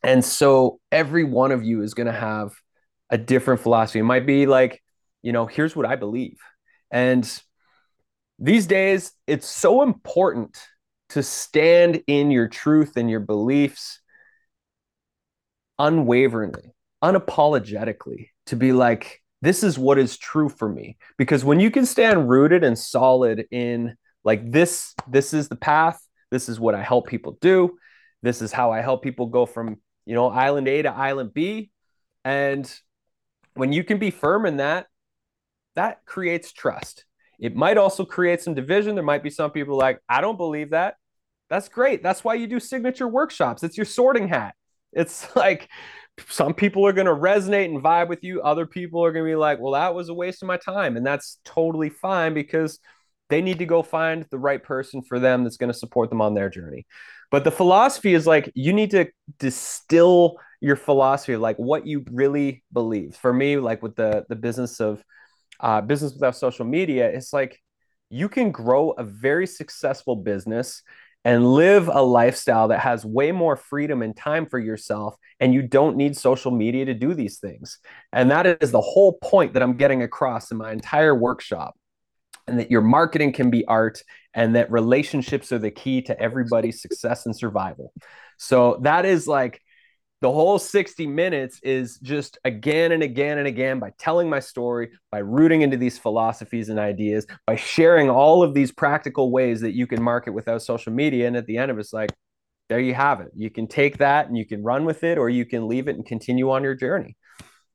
and 0.03 0.23
so 0.23 0.79
every 0.91 1.23
one 1.23 1.51
of 1.51 1.63
you 1.63 1.81
is 1.81 1.93
going 1.93 2.07
to 2.07 2.13
have 2.13 2.53
a 3.09 3.17
different 3.17 3.61
philosophy. 3.61 3.99
It 3.99 4.03
might 4.03 4.25
be 4.25 4.45
like 4.45 4.81
you 5.21 5.33
know 5.33 5.45
here's 5.45 5.75
what 5.75 5.85
i 5.85 5.95
believe. 5.95 6.37
And 6.91 7.29
these 8.37 8.67
days 8.67 9.11
it's 9.27 9.47
so 9.47 9.81
important 9.81 10.57
to 11.09 11.23
stand 11.23 12.03
in 12.07 12.31
your 12.31 12.47
truth 12.47 12.93
and 12.95 13.09
your 13.09 13.19
beliefs 13.19 13.99
unwaveringly 15.77 16.73
unapologetically 17.03 18.27
to 18.45 18.55
be 18.55 18.73
like 18.73 19.21
this 19.41 19.63
is 19.63 19.79
what 19.79 19.97
is 19.97 20.17
true 20.17 20.49
for 20.49 20.67
me. 20.67 20.97
Because 21.17 21.45
when 21.45 21.61
you 21.61 21.71
can 21.71 21.85
stand 21.85 22.29
rooted 22.29 22.63
and 22.65 22.77
solid 22.77 23.45
in 23.51 23.95
like 24.23 24.51
this 24.51 24.93
this 25.07 25.33
is 25.33 25.47
the 25.47 25.55
path 25.55 25.99
this 26.31 26.49
is 26.49 26.59
what 26.59 26.75
i 26.75 26.83
help 26.83 27.07
people 27.07 27.37
do 27.41 27.77
this 28.21 28.41
is 28.41 28.51
how 28.51 28.71
i 28.71 28.81
help 28.81 29.01
people 29.01 29.27
go 29.27 29.45
from 29.45 29.77
you 30.09 30.15
know 30.15 30.29
island 30.29 30.67
a 30.67 30.81
to 30.81 30.91
island 30.91 31.33
b 31.33 31.69
and 32.25 32.73
when 33.53 33.71
you 33.71 33.83
can 33.83 33.99
be 33.99 34.11
firm 34.11 34.45
in 34.45 34.57
that 34.57 34.87
that 35.75 36.05
creates 36.05 36.51
trust 36.51 37.05
it 37.39 37.55
might 37.55 37.77
also 37.77 38.05
create 38.05 38.41
some 38.41 38.53
division. 38.53 38.95
There 38.95 39.03
might 39.03 39.23
be 39.23 39.29
some 39.29 39.51
people 39.51 39.77
like, 39.77 40.01
I 40.09 40.21
don't 40.21 40.37
believe 40.37 40.71
that. 40.71 40.95
That's 41.49 41.69
great. 41.69 42.03
That's 42.03 42.23
why 42.23 42.35
you 42.35 42.47
do 42.47 42.59
signature 42.59 43.07
workshops. 43.07 43.63
It's 43.63 43.77
your 43.77 43.85
sorting 43.85 44.27
hat. 44.27 44.55
It's 44.91 45.27
like 45.35 45.69
some 46.27 46.53
people 46.53 46.85
are 46.85 46.93
going 46.93 47.07
to 47.07 47.13
resonate 47.13 47.65
and 47.65 47.81
vibe 47.81 48.09
with 48.09 48.23
you. 48.23 48.41
Other 48.41 48.65
people 48.65 49.03
are 49.03 49.13
going 49.13 49.25
to 49.25 49.31
be 49.31 49.35
like, 49.35 49.59
well, 49.59 49.73
that 49.73 49.95
was 49.95 50.09
a 50.09 50.13
waste 50.13 50.43
of 50.43 50.47
my 50.47 50.57
time. 50.57 50.97
And 50.97 51.05
that's 51.05 51.39
totally 51.45 51.89
fine 51.89 52.33
because 52.33 52.79
they 53.29 53.41
need 53.41 53.59
to 53.59 53.65
go 53.65 53.83
find 53.83 54.25
the 54.29 54.39
right 54.39 54.61
person 54.61 55.01
for 55.01 55.17
them 55.19 55.43
that's 55.43 55.57
going 55.57 55.71
to 55.71 55.77
support 55.77 56.09
them 56.09 56.21
on 56.21 56.33
their 56.33 56.49
journey. 56.49 56.85
But 57.31 57.43
the 57.43 57.51
philosophy 57.51 58.13
is 58.13 58.25
like, 58.25 58.51
you 58.55 58.73
need 58.73 58.91
to 58.91 59.07
distill 59.37 60.37
your 60.61 60.75
philosophy, 60.75 61.35
like 61.35 61.57
what 61.57 61.85
you 61.85 62.03
really 62.11 62.63
believe. 62.73 63.15
For 63.15 63.31
me, 63.31 63.57
like 63.57 63.81
with 63.81 63.95
the, 63.95 64.25
the 64.29 64.35
business 64.35 64.79
of, 64.79 65.03
uh, 65.59 65.81
business 65.81 66.13
without 66.13 66.35
social 66.35 66.65
media, 66.65 67.09
it's 67.09 67.33
like 67.33 67.61
you 68.09 68.29
can 68.29 68.51
grow 68.51 68.91
a 68.91 69.03
very 69.03 69.45
successful 69.45 70.15
business 70.15 70.81
and 71.25 71.53
live 71.53 71.89
a 71.89 72.01
lifestyle 72.01 72.69
that 72.69 72.79
has 72.79 73.05
way 73.05 73.31
more 73.31 73.55
freedom 73.55 74.01
and 74.01 74.15
time 74.15 74.45
for 74.45 74.57
yourself 74.57 75.15
and 75.39 75.53
you 75.53 75.61
don't 75.61 75.97
need 75.97 76.15
social 76.15 76.51
media 76.51 76.85
to 76.85 76.93
do 76.93 77.13
these 77.13 77.39
things 77.39 77.79
and 78.13 78.31
that 78.31 78.45
is 78.61 78.71
the 78.71 78.81
whole 78.81 79.13
point 79.21 79.53
that 79.53 79.61
i'm 79.61 79.75
getting 79.75 80.01
across 80.01 80.51
in 80.51 80.57
my 80.57 80.71
entire 80.71 81.13
workshop 81.13 81.75
and 82.49 82.59
that 82.59 82.71
your 82.71 82.81
marketing 82.81 83.31
can 83.31 83.49
be 83.49 83.65
art 83.65 84.03
and 84.33 84.55
that 84.55 84.71
relationships 84.71 85.51
are 85.51 85.59
the 85.59 85.71
key 85.71 86.01
to 86.01 86.19
everybody's 86.19 86.81
success 86.81 87.25
and 87.25 87.35
survival 87.35 87.93
so 88.37 88.79
that 88.83 89.05
is 89.05 89.27
like 89.27 89.61
the 90.21 90.31
whole 90.31 90.59
60 90.59 91.07
minutes 91.07 91.59
is 91.63 91.97
just 91.99 92.37
again 92.43 92.91
and 92.91 93.01
again 93.01 93.37
and 93.37 93.47
again 93.47 93.79
by 93.79 93.93
telling 93.97 94.29
my 94.29 94.41
story, 94.41 94.89
by 95.11 95.19
rooting 95.19 95.61
into 95.61 95.77
these 95.77 95.97
philosophies 95.97 96.67
and 96.67 96.77
ideas, 96.77 97.25
by 97.47 97.55
sharing 97.55 98.09
all 98.09 98.43
of 98.43 98.53
these 98.53 98.71
practical 98.71 99.31
ways 99.31 99.61
that 99.61 99.75
you 99.75 99.87
can 99.87 100.01
market 100.01 100.33
without 100.33 100.61
social 100.61 100.91
media. 100.91 101.27
And 101.27 101.37
at 101.37 101.45
the 101.45 101.57
end 101.57 101.71
of 101.71 101.79
it's 101.79 101.93
like, 101.93 102.11
there 102.67 102.81
you 102.81 102.93
have 102.93 103.21
it. 103.21 103.29
You 103.33 103.49
can 103.49 103.67
take 103.67 103.97
that 103.99 104.27
and 104.27 104.37
you 104.37 104.45
can 104.45 104.61
run 104.61 104.83
with 104.83 105.03
it, 105.03 105.17
or 105.17 105.29
you 105.29 105.45
can 105.45 105.67
leave 105.67 105.87
it 105.87 105.95
and 105.95 106.05
continue 106.05 106.51
on 106.51 106.63
your 106.63 106.75
journey. 106.75 107.15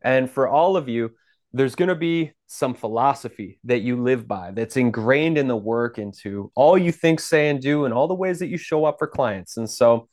And 0.02 0.30
for 0.30 0.46
all 0.46 0.76
of 0.76 0.88
you, 0.88 1.12
there's 1.54 1.76
going 1.76 1.88
to 1.88 1.94
be 1.94 2.32
some 2.48 2.74
philosophy 2.74 3.60
that 3.62 3.82
you 3.82 4.02
live 4.02 4.26
by 4.26 4.50
that's 4.50 4.76
ingrained 4.76 5.38
in 5.38 5.46
the 5.46 5.56
work 5.56 5.98
into 5.98 6.50
all 6.56 6.76
you 6.76 6.90
think, 6.90 7.20
say, 7.20 7.48
and 7.48 7.62
do, 7.62 7.84
and 7.84 7.94
all 7.94 8.08
the 8.08 8.14
ways 8.14 8.40
that 8.40 8.48
you 8.48 8.58
show 8.58 8.84
up 8.84 8.96
for 8.98 9.06
clients. 9.06 9.56
And 9.56 9.70
so 9.70 10.08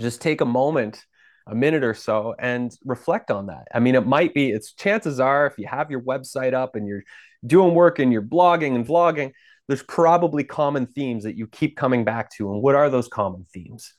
just 0.00 0.20
take 0.20 0.40
a 0.40 0.44
moment 0.44 1.04
a 1.46 1.54
minute 1.54 1.84
or 1.84 1.94
so 1.94 2.34
and 2.40 2.72
reflect 2.84 3.30
on 3.30 3.46
that. 3.46 3.68
I 3.72 3.78
mean, 3.78 3.94
it 3.94 4.04
might 4.04 4.34
be, 4.34 4.50
it's 4.50 4.72
chances 4.72 5.20
are 5.20 5.46
if 5.46 5.58
you 5.58 5.68
have 5.68 5.92
your 5.92 6.00
website 6.00 6.54
up 6.54 6.74
and 6.74 6.88
you're 6.88 7.04
doing 7.46 7.72
work 7.72 8.00
and 8.00 8.12
you're 8.12 8.22
blogging 8.22 8.74
and 8.74 8.84
vlogging, 8.84 9.30
there's 9.68 9.82
probably 9.84 10.42
common 10.42 10.86
themes 10.86 11.22
that 11.22 11.36
you 11.36 11.46
keep 11.46 11.76
coming 11.76 12.02
back 12.02 12.30
to. 12.32 12.52
And 12.52 12.60
what 12.60 12.74
are 12.74 12.90
those 12.90 13.06
common 13.06 13.46
themes? 13.54 13.94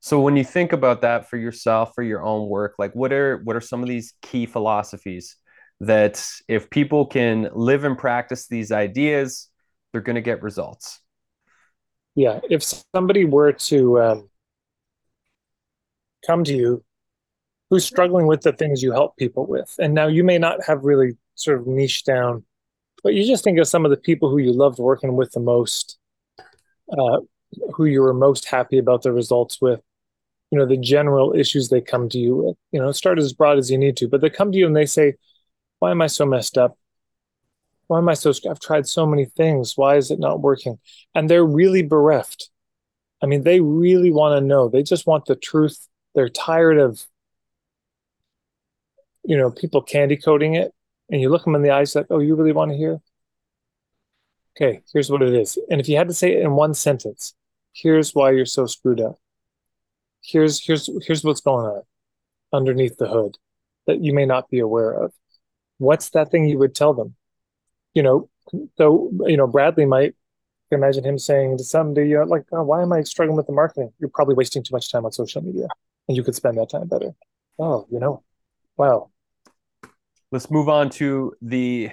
So 0.00 0.20
when 0.20 0.36
you 0.36 0.44
think 0.44 0.72
about 0.72 1.02
that 1.02 1.28
for 1.28 1.36
yourself, 1.36 1.92
for 1.94 2.02
your 2.02 2.24
own 2.24 2.48
work, 2.48 2.76
like 2.78 2.94
what 2.94 3.12
are 3.12 3.42
what 3.44 3.56
are 3.56 3.60
some 3.60 3.82
of 3.82 3.88
these 3.88 4.14
key 4.22 4.46
philosophies 4.46 5.36
that 5.82 6.24
if 6.46 6.70
people 6.70 7.06
can 7.06 7.48
live 7.52 7.84
and 7.84 7.98
practice 7.98 8.46
these 8.46 8.70
ideas, 8.70 9.48
they're 9.92 10.00
going 10.00 10.16
to 10.16 10.22
get 10.22 10.42
results? 10.42 11.00
Yeah, 12.14 12.40
if 12.48 12.62
somebody 12.94 13.24
were 13.24 13.52
to 13.52 14.00
um, 14.00 14.30
come 16.24 16.44
to 16.44 16.54
you 16.54 16.84
who's 17.68 17.84
struggling 17.84 18.26
with 18.26 18.42
the 18.42 18.52
things 18.52 18.82
you 18.82 18.92
help 18.92 19.16
people 19.16 19.46
with. 19.46 19.74
And 19.78 19.94
now 19.94 20.06
you 20.06 20.22
may 20.24 20.38
not 20.38 20.62
have 20.66 20.84
really 20.84 21.16
sort 21.34 21.58
of 21.58 21.66
niche 21.66 22.04
down, 22.04 22.44
but 23.02 23.14
you 23.14 23.26
just 23.26 23.42
think 23.42 23.58
of 23.58 23.66
some 23.66 23.84
of 23.84 23.90
the 23.90 23.96
people 23.96 24.28
who 24.28 24.38
you 24.38 24.52
loved 24.52 24.78
working 24.78 25.16
with 25.16 25.32
the 25.32 25.40
most, 25.40 25.98
uh, 26.96 27.20
who 27.74 27.86
you 27.86 28.02
were 28.02 28.12
most 28.12 28.44
happy 28.44 28.76
about 28.78 29.02
the 29.02 29.12
results 29.12 29.60
with, 29.60 29.80
you 30.50 30.58
know, 30.58 30.66
the 30.66 30.76
general 30.76 31.34
issues 31.34 31.70
they 31.70 31.80
come 31.80 32.10
to 32.10 32.18
you 32.18 32.36
with. 32.36 32.56
You 32.72 32.80
know, 32.80 32.92
start 32.92 33.18
as 33.18 33.32
broad 33.32 33.58
as 33.58 33.70
you 33.70 33.78
need 33.78 33.96
to, 33.96 34.06
but 34.06 34.20
they 34.20 34.30
come 34.30 34.52
to 34.52 34.58
you 34.58 34.66
and 34.66 34.76
they 34.76 34.86
say, 34.86 35.14
Why 35.82 35.90
am 35.90 36.00
I 36.00 36.06
so 36.06 36.24
messed 36.24 36.56
up? 36.56 36.78
Why 37.88 37.98
am 37.98 38.08
I 38.08 38.14
so? 38.14 38.32
I've 38.48 38.60
tried 38.60 38.86
so 38.86 39.04
many 39.04 39.24
things. 39.24 39.76
Why 39.76 39.96
is 39.96 40.12
it 40.12 40.20
not 40.20 40.40
working? 40.40 40.78
And 41.12 41.28
they're 41.28 41.44
really 41.44 41.82
bereft. 41.82 42.50
I 43.20 43.26
mean, 43.26 43.42
they 43.42 43.58
really 43.58 44.12
want 44.12 44.38
to 44.38 44.46
know. 44.46 44.68
They 44.68 44.84
just 44.84 45.08
want 45.08 45.26
the 45.26 45.34
truth 45.34 45.88
they're 46.14 46.28
tired 46.28 46.78
of 46.78 47.04
you 49.24 49.36
know 49.36 49.50
people 49.50 49.82
candy 49.82 50.16
coating 50.16 50.54
it 50.54 50.72
and 51.10 51.20
you 51.20 51.28
look 51.28 51.42
them 51.42 51.56
in 51.56 51.62
the 51.62 51.70
eyes 51.70 51.96
like 51.96 52.06
oh 52.10 52.20
you 52.20 52.36
really 52.36 52.52
want 52.52 52.70
to 52.70 52.76
hear 52.76 53.00
okay 54.56 54.82
here's 54.92 55.10
what 55.10 55.22
it 55.22 55.34
is 55.34 55.58
and 55.70 55.80
if 55.80 55.88
you 55.88 55.96
had 55.96 56.08
to 56.08 56.14
say 56.14 56.32
it 56.32 56.42
in 56.42 56.52
one 56.52 56.74
sentence 56.74 57.34
here's 57.72 58.14
why 58.14 58.30
you're 58.30 58.44
so 58.44 58.66
screwed 58.66 59.00
up 59.00 59.18
here's 60.22 60.64
here's 60.64 60.88
here's 61.06 61.24
what's 61.24 61.40
going 61.40 61.66
on 61.66 61.82
underneath 62.52 62.98
the 62.98 63.08
hood 63.08 63.38
that 63.86 64.02
you 64.02 64.12
may 64.12 64.26
not 64.26 64.48
be 64.48 64.58
aware 64.58 64.92
of 64.92 65.12
what's 65.82 66.10
that 66.10 66.30
thing 66.30 66.46
you 66.46 66.58
would 66.58 66.74
tell 66.74 66.94
them 66.94 67.14
you 67.94 68.02
know 68.02 68.28
so 68.78 69.10
you 69.26 69.36
know 69.36 69.46
bradley 69.46 69.86
might 69.86 70.14
imagine 70.70 71.04
him 71.04 71.18
saying 71.18 71.58
to 71.58 71.64
somebody 71.64 72.08
you 72.08 72.18
know, 72.18 72.24
like 72.24 72.44
oh, 72.52 72.62
why 72.62 72.80
am 72.82 72.92
i 72.92 73.02
struggling 73.02 73.36
with 73.36 73.46
the 73.46 73.52
marketing 73.52 73.92
you're 73.98 74.10
probably 74.10 74.34
wasting 74.34 74.62
too 74.62 74.72
much 74.72 74.90
time 74.90 75.04
on 75.04 75.12
social 75.12 75.42
media 75.42 75.66
and 76.08 76.16
you 76.16 76.22
could 76.22 76.34
spend 76.34 76.58
that 76.58 76.70
time 76.70 76.88
better. 76.88 77.14
Oh, 77.58 77.86
you 77.90 78.00
know, 78.00 78.22
wow. 78.76 79.10
Let's 80.30 80.50
move 80.50 80.68
on 80.68 80.90
to 80.90 81.34
the 81.42 81.90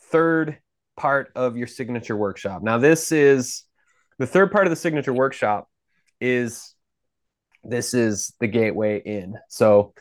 third 0.00 0.58
part 0.96 1.30
of 1.34 1.56
your 1.56 1.66
signature 1.66 2.16
workshop. 2.16 2.62
Now, 2.62 2.78
this 2.78 3.12
is 3.12 3.64
the 4.18 4.26
third 4.26 4.50
part 4.50 4.66
of 4.66 4.70
the 4.70 4.76
signature 4.76 5.12
workshop 5.12 5.68
is 6.20 6.74
this 7.62 7.94
is 7.94 8.32
the 8.40 8.46
gateway 8.46 9.00
in. 9.00 9.36
So, 9.48 9.94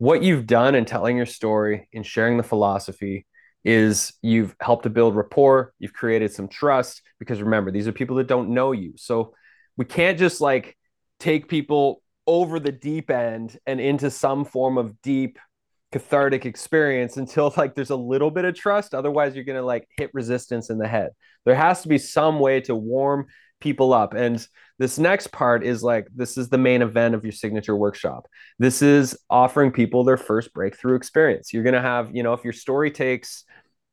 what 0.00 0.22
you've 0.22 0.46
done 0.46 0.74
in 0.74 0.86
telling 0.86 1.18
your 1.18 1.26
story, 1.26 1.86
in 1.92 2.02
sharing 2.02 2.38
the 2.38 2.42
philosophy, 2.42 3.26
is 3.66 4.14
you've 4.22 4.56
helped 4.58 4.84
to 4.84 4.90
build 4.90 5.14
rapport, 5.14 5.74
you've 5.78 5.92
created 5.92 6.32
some 6.32 6.48
trust 6.48 7.02
because 7.18 7.42
remember, 7.42 7.70
these 7.70 7.86
are 7.86 7.92
people 7.92 8.16
that 8.16 8.26
don't 8.26 8.48
know 8.48 8.72
you. 8.72 8.94
So, 8.96 9.34
we 9.76 9.84
can't 9.84 10.18
just 10.18 10.40
like 10.40 10.76
take 11.18 11.48
people 11.48 12.02
over 12.26 12.58
the 12.58 12.72
deep 12.72 13.10
end 13.10 13.58
and 13.66 13.78
into 13.78 14.10
some 14.10 14.46
form 14.46 14.78
of 14.78 15.00
deep 15.02 15.38
cathartic 15.92 16.46
experience 16.46 17.18
until 17.18 17.52
like 17.58 17.74
there's 17.74 17.90
a 17.90 17.96
little 17.96 18.30
bit 18.30 18.46
of 18.46 18.54
trust. 18.54 18.94
Otherwise 18.94 19.34
you're 19.34 19.44
going 19.44 19.58
to 19.58 19.64
like 19.64 19.86
hit 19.98 20.10
resistance 20.14 20.70
in 20.70 20.78
the 20.78 20.88
head. 20.88 21.10
There 21.44 21.54
has 21.54 21.82
to 21.82 21.88
be 21.88 21.98
some 21.98 22.38
way 22.38 22.62
to 22.62 22.74
warm 22.74 23.26
people 23.60 23.92
up. 23.92 24.14
And 24.14 24.46
this 24.80 24.98
next 24.98 25.30
part 25.30 25.64
is 25.64 25.82
like 25.82 26.08
this 26.12 26.36
is 26.36 26.48
the 26.48 26.58
main 26.58 26.82
event 26.82 27.14
of 27.14 27.22
your 27.22 27.32
signature 27.32 27.76
workshop. 27.76 28.26
This 28.58 28.82
is 28.82 29.16
offering 29.30 29.70
people 29.70 30.02
their 30.02 30.16
first 30.16 30.52
breakthrough 30.52 30.96
experience. 30.96 31.52
You're 31.52 31.62
going 31.62 31.74
to 31.74 31.80
have 31.82 32.10
you 32.12 32.24
know 32.24 32.32
if 32.32 32.42
your 32.42 32.52
story 32.52 32.90
takes 32.90 33.44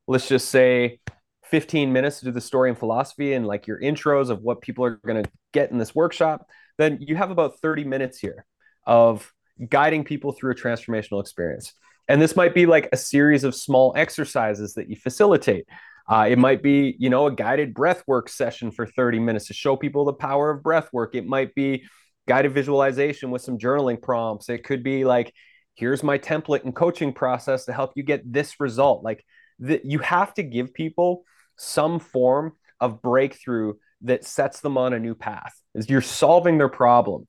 let's 0.08 0.26
just 0.26 0.48
say 0.48 0.98
15 1.44 1.92
minutes 1.92 2.18
to 2.18 2.24
do 2.26 2.32
the 2.32 2.40
story 2.40 2.70
and 2.70 2.78
philosophy 2.78 3.34
and 3.34 3.46
like 3.46 3.66
your 3.66 3.80
intros 3.80 4.30
of 4.30 4.40
what 4.40 4.60
people 4.60 4.84
are 4.84 4.96
going 5.06 5.22
to 5.22 5.30
get 5.52 5.70
in 5.70 5.78
this 5.78 5.94
workshop 5.94 6.46
then 6.78 6.98
you 7.00 7.16
have 7.16 7.30
about 7.30 7.60
30 7.60 7.84
minutes 7.84 8.18
here 8.18 8.46
of 8.86 9.30
guiding 9.68 10.04
people 10.04 10.32
through 10.32 10.52
a 10.52 10.54
transformational 10.54 11.20
experience. 11.20 11.74
And 12.08 12.22
this 12.22 12.36
might 12.36 12.54
be 12.54 12.66
like 12.66 12.88
a 12.92 12.96
series 12.96 13.44
of 13.44 13.54
small 13.54 13.92
exercises 13.96 14.74
that 14.74 14.88
you 14.88 14.96
facilitate. 14.96 15.66
Uh, 16.08 16.26
it 16.28 16.38
might 16.38 16.62
be, 16.62 16.96
you 16.98 17.10
know, 17.10 17.26
a 17.26 17.32
guided 17.32 17.74
breath 17.74 18.02
work 18.06 18.28
session 18.28 18.70
for 18.70 18.86
30 18.86 19.18
minutes 19.18 19.48
to 19.48 19.54
show 19.54 19.76
people 19.76 20.04
the 20.04 20.12
power 20.12 20.50
of 20.50 20.62
breath 20.62 20.88
work. 20.92 21.14
It 21.14 21.26
might 21.26 21.54
be 21.54 21.84
guided 22.26 22.52
visualization 22.52 23.30
with 23.30 23.42
some 23.42 23.58
journaling 23.58 24.00
prompts. 24.00 24.48
It 24.48 24.64
could 24.64 24.82
be 24.82 25.04
like, 25.04 25.34
here's 25.74 26.02
my 26.02 26.18
template 26.18 26.64
and 26.64 26.74
coaching 26.74 27.12
process 27.12 27.66
to 27.66 27.72
help 27.72 27.92
you 27.94 28.02
get 28.02 28.30
this 28.30 28.58
result. 28.58 29.04
Like, 29.04 29.24
the, 29.58 29.80
you 29.84 29.98
have 29.98 30.32
to 30.34 30.42
give 30.42 30.72
people 30.72 31.24
some 31.56 31.98
form 31.98 32.52
of 32.80 33.02
breakthrough 33.02 33.74
that 34.02 34.24
sets 34.24 34.60
them 34.60 34.78
on 34.78 34.92
a 34.92 34.98
new 34.98 35.14
path. 35.14 35.52
Is 35.74 35.90
you're 35.90 36.00
solving 36.00 36.56
their 36.58 36.68
problem, 36.68 37.26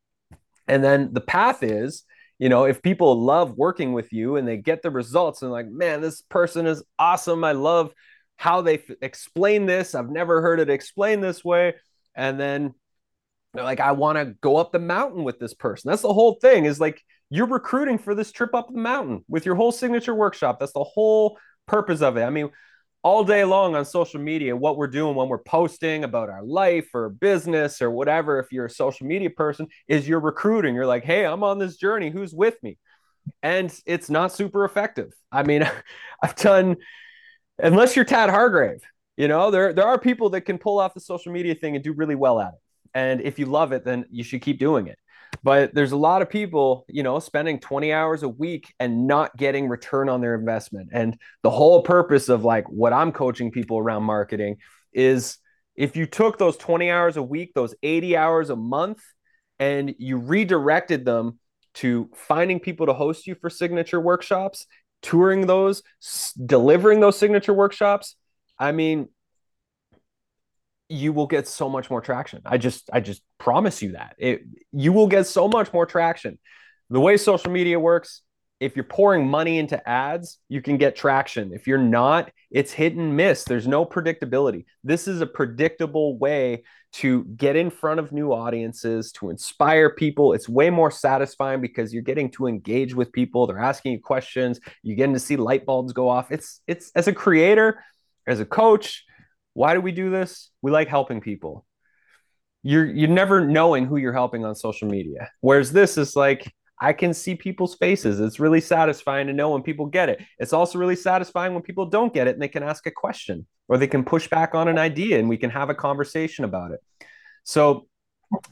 and 0.68 0.84
then 0.84 1.12
the 1.12 1.22
path 1.22 1.64
is 1.64 2.04
you 2.40 2.48
know, 2.48 2.64
if 2.64 2.82
people 2.82 3.22
love 3.22 3.58
working 3.58 3.92
with 3.92 4.14
you 4.14 4.38
and 4.38 4.48
they 4.48 4.56
get 4.56 4.82
the 4.82 4.90
results 4.90 5.42
and 5.42 5.52
like, 5.52 5.68
man, 5.68 6.00
this 6.00 6.22
person 6.22 6.66
is 6.66 6.82
awesome. 6.98 7.44
I 7.44 7.52
love 7.52 7.94
how 8.40 8.62
they 8.62 8.76
f- 8.76 8.96
explain 9.02 9.66
this. 9.66 9.94
I've 9.94 10.10
never 10.10 10.42
heard 10.42 10.62
it 10.62 10.70
explained 10.70 11.22
this 11.22 11.44
way. 11.44 11.74
And 12.16 12.40
then 12.40 12.74
like, 13.54 13.82
I 13.82 13.92
want 13.92 14.18
to 14.18 14.34
go 14.40 14.56
up 14.56 14.72
the 14.72 14.80
mountain 14.80 15.26
with 15.26 15.40
this 15.40 15.54
person. 15.54 15.90
That's 15.90 16.04
the 16.04 16.14
whole 16.14 16.36
thing 16.36 16.64
is 16.64 16.80
like 16.80 17.04
you're 17.30 17.48
recruiting 17.48 17.98
for 17.98 18.16
this 18.16 18.32
trip 18.32 18.56
up 18.56 18.70
the 18.72 18.80
mountain 18.80 19.26
with 19.28 19.46
your 19.46 19.56
whole 19.56 19.74
signature 19.74 20.16
workshop. 20.16 20.58
That's 20.58 20.72
the 20.72 20.86
whole 20.86 21.38
purpose 21.68 22.02
of 22.02 22.16
it. 22.16 22.22
I 22.22 22.30
mean, 22.30 22.50
all 23.04 23.26
day 23.26 23.44
long 23.44 23.76
on 23.76 23.86
social 23.86 24.20
media 24.20 24.54
what 24.56 24.76
we're 24.76 24.86
doing 24.86 25.16
when 25.16 25.30
we're 25.30 25.38
posting 25.38 26.04
about 26.04 26.30
our 26.30 26.44
life 26.44 26.90
or 26.94 27.08
business 27.10 27.82
or 27.82 27.90
whatever 27.90 28.40
if 28.40 28.52
you're 28.52 28.66
a 28.66 28.70
social 28.70 29.08
media 29.08 29.30
person 29.30 29.66
is 29.88 30.06
you're 30.06 30.20
recruiting 30.20 30.76
you're 30.76 30.86
like 30.86 31.06
hey 31.06 31.26
i'm 31.26 31.42
on 31.42 31.60
this 31.60 31.78
journey 31.78 32.10
who's 32.10 32.34
with 32.34 32.62
me 32.62 32.78
and 33.42 33.74
it's 33.86 34.10
not 34.10 34.34
super 34.34 34.66
effective 34.66 35.14
i 35.32 35.44
mean 35.44 35.64
i've 36.22 36.36
done 36.36 36.76
unless 37.62 37.96
you're 37.96 38.06
tad 38.06 38.30
hargrave 38.30 38.82
you 39.20 39.28
know 39.28 39.52
there, 39.52 39.74
there 39.74 39.86
are 39.86 40.00
people 40.00 40.30
that 40.30 40.42
can 40.42 40.58
pull 40.58 40.80
off 40.80 40.94
the 40.94 41.02
social 41.02 41.34
media 41.34 41.54
thing 41.54 41.76
and 41.76 41.84
do 41.84 41.92
really 41.92 42.16
well 42.16 42.40
at 42.40 42.54
it. 42.54 42.60
And 42.94 43.22
if 43.22 43.38
you 43.38 43.46
love 43.46 43.74
it 43.74 43.84
then 43.84 44.06
you 44.10 44.24
should 44.24 44.42
keep 44.42 44.60
doing 44.60 44.88
it. 44.88 44.98
But 45.44 45.76
there's 45.76 45.92
a 45.92 45.98
lot 45.98 46.22
of 46.22 46.30
people 46.30 46.86
you 46.88 47.04
know 47.04 47.20
spending 47.20 47.60
20 47.60 47.92
hours 47.92 48.24
a 48.24 48.30
week 48.30 48.74
and 48.80 49.08
not 49.08 49.36
getting 49.36 49.68
return 49.68 50.08
on 50.08 50.22
their 50.22 50.36
investment. 50.36 50.90
And 50.94 51.18
the 51.44 51.50
whole 51.50 51.84
purpose 51.84 52.30
of 52.30 52.46
like 52.46 52.68
what 52.70 52.94
i'm 52.94 53.12
coaching 53.12 53.52
people 53.52 53.78
around 53.78 54.04
marketing 54.04 54.58
is 54.94 55.38
if 55.76 55.98
you 55.98 56.06
took 56.06 56.38
those 56.38 56.56
20 56.56 56.90
hours 56.90 57.18
a 57.18 57.24
week 57.24 57.52
those 57.54 57.76
80 57.84 58.16
hours 58.16 58.50
a 58.50 58.56
month 58.56 59.02
and 59.60 59.94
you 60.00 60.18
redirected 60.18 61.04
them 61.04 61.40
to 61.76 62.10
finding 62.16 62.60
people 62.60 62.86
to 62.86 62.94
host 62.94 63.28
you 63.28 63.36
for 63.36 63.50
signature 63.50 64.00
workshops 64.00 64.66
touring 65.02 65.48
those 65.48 65.82
delivering 66.46 67.00
those 67.00 67.18
signature 67.18 67.54
workshops 67.54 68.16
i 68.58 68.72
mean 68.72 69.08
you 70.90 71.14
will 71.14 71.28
get 71.28 71.48
so 71.48 71.70
much 71.70 71.90
more 71.90 72.02
traction. 72.02 72.42
I 72.46 72.58
just 72.58 72.90
I 72.92 73.00
just 73.00 73.22
promise 73.38 73.82
you 73.82 73.92
that. 73.94 74.16
It 74.18 74.42
you 74.74 74.92
will 74.92 75.08
get 75.08 75.28
so 75.28 75.48
much 75.48 75.72
more 75.72 75.86
traction. 75.86 76.40
The 76.90 77.00
way 77.00 77.16
social 77.18 77.52
media 77.52 77.80
works, 77.80 78.24
if 78.60 78.76
you're 78.76 78.84
pouring 78.84 79.28
money 79.28 79.58
into 79.58 79.88
ads, 79.88 80.40
you 80.50 80.62
can 80.62 80.78
get 80.78 80.96
traction. 80.96 81.54
If 81.54 81.66
you're 81.68 81.78
not, 81.78 82.32
it's 82.52 82.72
hit 82.72 82.96
and 82.96 83.16
miss. 83.16 83.44
There's 83.44 83.68
no 83.68 83.86
predictability. 83.86 84.66
This 84.84 85.08
is 85.08 85.22
a 85.22 85.26
predictable 85.26 86.18
way 86.18 86.64
to 86.92 87.24
get 87.24 87.56
in 87.56 87.70
front 87.70 88.00
of 88.00 88.12
new 88.12 88.34
audiences, 88.34 89.12
to 89.14 89.30
inspire 89.30 89.92
people. 89.92 90.34
It's 90.34 90.50
way 90.50 90.70
more 90.70 90.92
satisfying 90.92 91.62
because 91.62 91.94
you're 91.94 92.04
getting 92.04 92.32
to 92.32 92.48
engage 92.48 92.94
with 92.94 93.12
people. 93.12 93.48
They're 93.48 93.60
asking 93.60 93.94
you 93.94 94.02
questions. 94.02 94.60
You're 94.84 94.98
getting 94.98 95.14
to 95.14 95.20
see 95.20 95.38
light 95.38 95.66
bulbs 95.66 95.94
go 95.94 96.10
off. 96.10 96.32
It's 96.32 96.62
it's 96.68 96.92
as 96.96 97.08
a 97.08 97.14
creator, 97.14 97.84
as 98.28 98.40
a 98.40 98.46
coach, 98.46 99.06
why 99.54 99.74
do 99.74 99.82
we 99.82 99.92
do 99.92 100.10
this? 100.10 100.52
We 100.62 100.72
like 100.72 100.88
helping 100.88 101.22
people. 101.22 101.66
You're 102.64 102.86
you're 102.86 103.10
never 103.10 103.46
knowing 103.46 103.86
who 103.86 103.98
you're 103.98 104.14
helping 104.14 104.44
on 104.44 104.56
social 104.56 104.90
media. 104.90 105.30
Whereas 105.42 105.72
this 105.72 105.98
is 105.98 106.16
like 106.16 106.52
I 106.82 106.94
can 106.94 107.14
see 107.14 107.36
people's 107.36 107.76
faces. 107.76 108.20
It's 108.20 108.40
really 108.40 108.62
satisfying 108.62 109.28
to 109.28 109.34
know 109.34 109.52
when 109.52 109.64
people 109.64 109.86
get 109.86 110.10
it. 110.10 110.22
It's 110.38 110.54
also 110.54 110.80
really 110.80 110.96
satisfying 110.96 111.54
when 111.54 111.64
people 111.64 111.86
don't 111.86 112.14
get 112.14 112.28
it 112.28 112.36
and 112.36 112.42
they 112.42 112.48
can 112.48 112.64
ask 112.64 112.86
a 112.88 112.92
question 112.92 113.46
or 113.68 113.78
they 113.78 113.88
can 113.88 114.04
push 114.04 114.28
back 114.30 114.56
on 114.56 114.68
an 114.68 114.78
idea 114.78 115.20
and 115.20 115.28
we 115.28 115.38
can 115.38 115.50
have 115.50 115.70
a 115.70 115.76
conversation 115.76 116.46
about 116.46 116.72
it. 116.72 116.80
So 117.44 117.88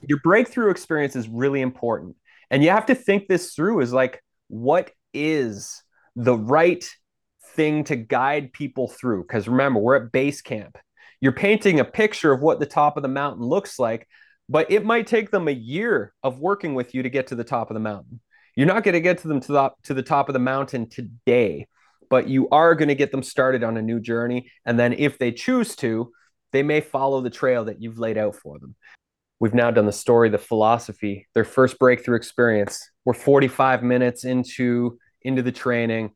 your 0.07 0.19
breakthrough 0.23 0.71
experience 0.71 1.15
is 1.15 1.27
really 1.29 1.61
important. 1.61 2.15
And 2.49 2.63
you 2.63 2.69
have 2.69 2.87
to 2.87 2.95
think 2.95 3.27
this 3.27 3.53
through 3.53 3.81
is 3.81 3.93
like 3.93 4.21
what 4.49 4.91
is 5.13 5.81
the 6.15 6.37
right 6.37 6.87
thing 7.55 7.83
to 7.85 7.95
guide 7.95 8.53
people 8.53 8.87
through? 8.87 9.23
Because 9.23 9.47
remember, 9.47 9.79
we're 9.79 9.95
at 9.95 10.11
base 10.11 10.41
camp 10.41 10.77
you're 11.19 11.31
painting 11.31 11.79
a 11.79 11.85
picture 11.85 12.31
of 12.31 12.41
what 12.41 12.59
the 12.59 12.65
top 12.65 12.97
of 12.97 13.03
the 13.03 13.09
mountain 13.09 13.43
looks 13.43 13.79
like, 13.79 14.07
but 14.49 14.71
it 14.71 14.85
might 14.85 15.07
take 15.07 15.31
them 15.31 15.47
a 15.47 15.51
year 15.51 16.13
of 16.23 16.39
working 16.39 16.73
with 16.73 16.93
you 16.93 17.03
to 17.03 17.09
get 17.09 17.27
to 17.27 17.35
the 17.35 17.43
top 17.43 17.69
of 17.69 17.73
the 17.73 17.79
mountain. 17.79 18.19
You're 18.55 18.67
not 18.67 18.83
going 18.83 18.93
to 18.93 19.01
get 19.01 19.19
to 19.19 19.27
them 19.27 19.39
to 19.41 19.51
the, 19.51 19.71
to 19.83 19.93
the 19.93 20.03
top 20.03 20.29
of 20.29 20.33
the 20.33 20.39
mountain 20.39 20.89
today, 20.89 21.67
but 22.09 22.27
you 22.27 22.49
are 22.49 22.73
going 22.75 22.87
to 22.87 22.95
get 22.95 23.11
them 23.11 23.23
started 23.23 23.63
on 23.63 23.77
a 23.77 23.81
new 23.81 23.99
journey. 23.99 24.51
And 24.65 24.79
then 24.79 24.93
if 24.93 25.17
they 25.17 25.31
choose 25.31 25.75
to, 25.77 26.11
they 26.53 26.63
may 26.63 26.81
follow 26.81 27.21
the 27.21 27.29
trail 27.29 27.65
that 27.65 27.81
you've 27.81 27.99
laid 27.99 28.17
out 28.17 28.35
for 28.35 28.57
them. 28.59 28.75
We've 29.39 29.53
now 29.53 29.69
done 29.69 29.85
the 29.85 29.91
story, 29.91 30.29
the 30.29 30.37
philosophy, 30.37 31.27
their 31.35 31.43
first 31.43 31.77
breakthrough 31.77 32.15
experience. 32.15 32.89
We're 33.05 33.13
45 33.13 33.83
minutes 33.83 34.25
into 34.25 34.97
into 35.21 35.41
the 35.41 35.51
training, 35.51 36.11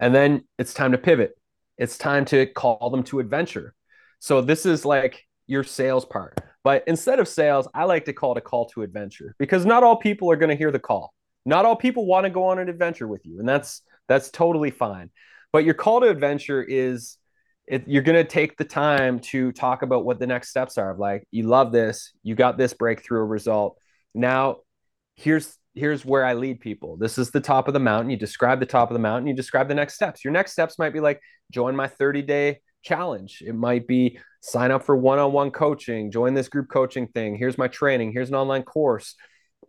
and 0.00 0.14
then 0.14 0.44
it's 0.58 0.74
time 0.74 0.92
to 0.92 0.98
pivot. 0.98 1.32
It's 1.78 1.96
time 1.96 2.24
to 2.26 2.46
call 2.46 2.90
them 2.90 3.04
to 3.04 3.20
adventure. 3.20 3.74
So 4.18 4.40
this 4.40 4.66
is 4.66 4.84
like 4.84 5.22
your 5.46 5.62
sales 5.64 6.04
part. 6.04 6.38
But 6.66 6.82
instead 6.88 7.20
of 7.20 7.28
sales, 7.28 7.68
I 7.74 7.84
like 7.84 8.06
to 8.06 8.12
call 8.12 8.32
it 8.32 8.38
a 8.38 8.40
call 8.40 8.66
to 8.70 8.82
adventure 8.82 9.36
because 9.38 9.64
not 9.64 9.84
all 9.84 9.94
people 9.94 10.32
are 10.32 10.36
going 10.36 10.48
to 10.48 10.56
hear 10.56 10.72
the 10.72 10.80
call. 10.80 11.14
Not 11.44 11.64
all 11.64 11.76
people 11.76 12.06
want 12.06 12.24
to 12.24 12.30
go 12.30 12.42
on 12.46 12.58
an 12.58 12.68
adventure 12.68 13.06
with 13.06 13.24
you, 13.24 13.38
and 13.38 13.48
that's 13.48 13.82
that's 14.08 14.30
totally 14.30 14.72
fine. 14.72 15.10
But 15.52 15.64
your 15.64 15.74
call 15.74 16.00
to 16.00 16.08
adventure 16.08 16.60
is 16.60 17.18
you're 17.68 18.02
going 18.02 18.16
to 18.16 18.28
take 18.28 18.56
the 18.56 18.64
time 18.64 19.20
to 19.20 19.52
talk 19.52 19.82
about 19.82 20.04
what 20.04 20.18
the 20.18 20.26
next 20.26 20.48
steps 20.48 20.76
are. 20.76 20.90
Of 20.90 20.98
like, 20.98 21.28
you 21.30 21.44
love 21.44 21.70
this, 21.70 22.12
you 22.24 22.34
got 22.34 22.58
this 22.58 22.74
breakthrough 22.74 23.20
result. 23.20 23.78
Now, 24.12 24.56
here's 25.14 25.56
here's 25.76 26.04
where 26.04 26.24
I 26.24 26.34
lead 26.34 26.58
people. 26.58 26.96
This 26.96 27.16
is 27.16 27.30
the 27.30 27.40
top 27.40 27.68
of 27.68 27.74
the 27.74 27.78
mountain. 27.78 28.10
You 28.10 28.16
describe 28.16 28.58
the 28.58 28.66
top 28.66 28.90
of 28.90 28.94
the 28.94 28.98
mountain. 28.98 29.28
You 29.28 29.34
describe 29.34 29.68
the 29.68 29.74
next 29.76 29.94
steps. 29.94 30.24
Your 30.24 30.32
next 30.32 30.50
steps 30.50 30.80
might 30.80 30.92
be 30.92 30.98
like 30.98 31.20
join 31.52 31.76
my 31.76 31.86
30 31.86 32.22
day 32.22 32.58
challenge. 32.82 33.42
It 33.44 33.54
might 33.54 33.86
be 33.86 34.18
sign 34.40 34.70
up 34.70 34.84
for 34.84 34.96
one 34.96 35.18
on 35.18 35.32
one 35.32 35.50
coaching, 35.50 36.10
join 36.10 36.34
this 36.34 36.48
group 36.48 36.68
coaching 36.70 37.08
thing. 37.08 37.36
Here's 37.36 37.58
my 37.58 37.68
training. 37.68 38.12
Here's 38.12 38.28
an 38.28 38.34
online 38.34 38.62
course. 38.62 39.14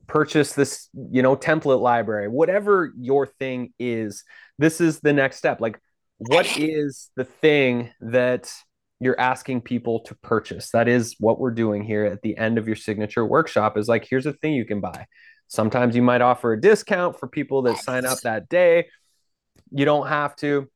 Purchase 0.06 0.54
this, 0.54 0.90
you 1.12 1.22
know, 1.22 1.36
template 1.36 1.82
library, 1.82 2.28
whatever 2.28 2.94
your 2.98 3.26
thing 3.26 3.74
is. 3.80 4.24
This 4.58 4.80
is 4.80 5.00
the 5.00 5.14
next 5.14 5.38
step. 5.38 5.60
Like, 5.60 5.80
what 6.18 6.46
is 6.58 7.10
the 7.16 7.26
thing 7.26 7.92
that 8.02 8.52
you're 9.00 9.20
asking 9.20 9.62
people 9.62 10.02
to 10.02 10.16
purchase? 10.16 10.72
That 10.72 10.88
is 10.88 11.16
what 11.20 11.40
we're 11.40 11.52
doing 11.52 11.84
here 11.84 12.06
at 12.06 12.22
the 12.22 12.38
end 12.38 12.58
of 12.58 12.68
your 12.68 12.76
signature 12.76 13.26
workshop 13.26 13.78
is 13.78 13.88
like, 13.88 14.08
here's 14.10 14.26
a 14.26 14.34
thing 14.34 14.54
you 14.54 14.66
can 14.66 14.80
buy. 14.80 15.08
Sometimes 15.48 15.96
you 15.96 16.02
might 16.02 16.22
offer 16.22 16.54
a 16.54 16.62
discount 16.62 17.20
for 17.20 17.28
people 17.28 17.64
that 17.64 17.78
sign 17.78 18.06
up 18.06 18.20
that 18.22 18.50
day. 18.50 18.88
You 19.72 19.86
don't 19.86 20.08
have 20.08 20.36
to. 20.38 20.70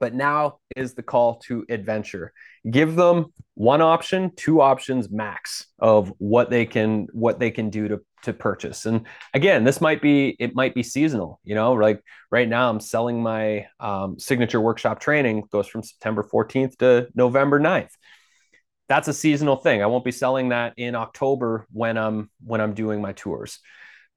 But 0.00 0.14
now 0.14 0.58
is 0.76 0.94
the 0.94 1.02
call 1.02 1.36
to 1.46 1.64
adventure. 1.68 2.32
Give 2.68 2.96
them 2.96 3.32
one 3.54 3.80
option, 3.80 4.32
two 4.36 4.60
options 4.60 5.10
max 5.10 5.66
of 5.78 6.12
what 6.18 6.50
they 6.50 6.66
can 6.66 7.06
what 7.12 7.38
they 7.38 7.50
can 7.50 7.70
do 7.70 7.88
to 7.88 8.00
to 8.24 8.32
purchase. 8.32 8.86
And 8.86 9.06
again, 9.32 9.64
this 9.64 9.80
might 9.80 10.02
be 10.02 10.36
it 10.38 10.54
might 10.54 10.74
be 10.74 10.82
seasonal. 10.82 11.40
You 11.44 11.54
know, 11.54 11.72
like 11.72 12.02
right 12.30 12.48
now, 12.48 12.68
I'm 12.68 12.80
selling 12.80 13.22
my 13.22 13.66
um, 13.78 14.18
signature 14.18 14.60
workshop 14.60 15.00
training 15.00 15.44
goes 15.50 15.68
from 15.68 15.82
September 15.82 16.22
14th 16.22 16.76
to 16.78 17.08
November 17.14 17.60
9th. 17.60 17.90
That's 18.88 19.08
a 19.08 19.14
seasonal 19.14 19.56
thing. 19.56 19.82
I 19.82 19.86
won't 19.86 20.04
be 20.04 20.12
selling 20.12 20.50
that 20.50 20.74
in 20.76 20.94
October 20.94 21.66
when 21.72 21.96
I'm 21.96 22.30
when 22.44 22.60
I'm 22.60 22.74
doing 22.74 23.00
my 23.00 23.12
tours. 23.12 23.60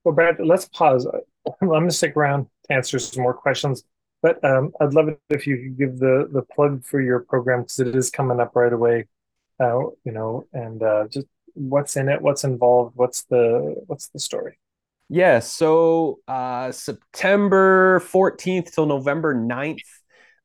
Well, 0.04 0.14
Brad, 0.14 0.36
let's 0.44 0.66
pause. 0.66 1.06
I'm 1.62 1.68
going 1.68 1.88
to 1.88 1.94
stick 1.94 2.16
around 2.16 2.46
to 2.66 2.74
answer 2.74 2.98
some 2.98 3.22
more 3.22 3.34
questions. 3.34 3.84
But 4.20 4.44
um, 4.44 4.72
I'd 4.80 4.94
love 4.94 5.08
it 5.08 5.20
if 5.30 5.46
you 5.46 5.56
could 5.56 5.78
give 5.78 5.98
the 5.98 6.28
the 6.32 6.42
plug 6.42 6.84
for 6.84 7.00
your 7.00 7.20
program 7.20 7.62
because 7.62 7.78
it 7.80 7.94
is 7.94 8.10
coming 8.10 8.40
up 8.40 8.56
right 8.56 8.72
away. 8.72 9.06
Uh, 9.60 9.90
you 10.04 10.12
know, 10.12 10.46
and 10.52 10.82
uh, 10.82 11.06
just 11.08 11.26
what's 11.54 11.96
in 11.96 12.08
it, 12.08 12.22
what's 12.22 12.44
involved, 12.44 12.96
what's 12.96 13.24
the 13.24 13.82
what's 13.86 14.08
the 14.08 14.18
story? 14.18 14.58
Yeah, 15.08 15.38
so 15.38 16.18
uh, 16.28 16.70
September 16.70 18.00
14th 18.00 18.74
till 18.74 18.84
November 18.84 19.34
9th, 19.34 19.78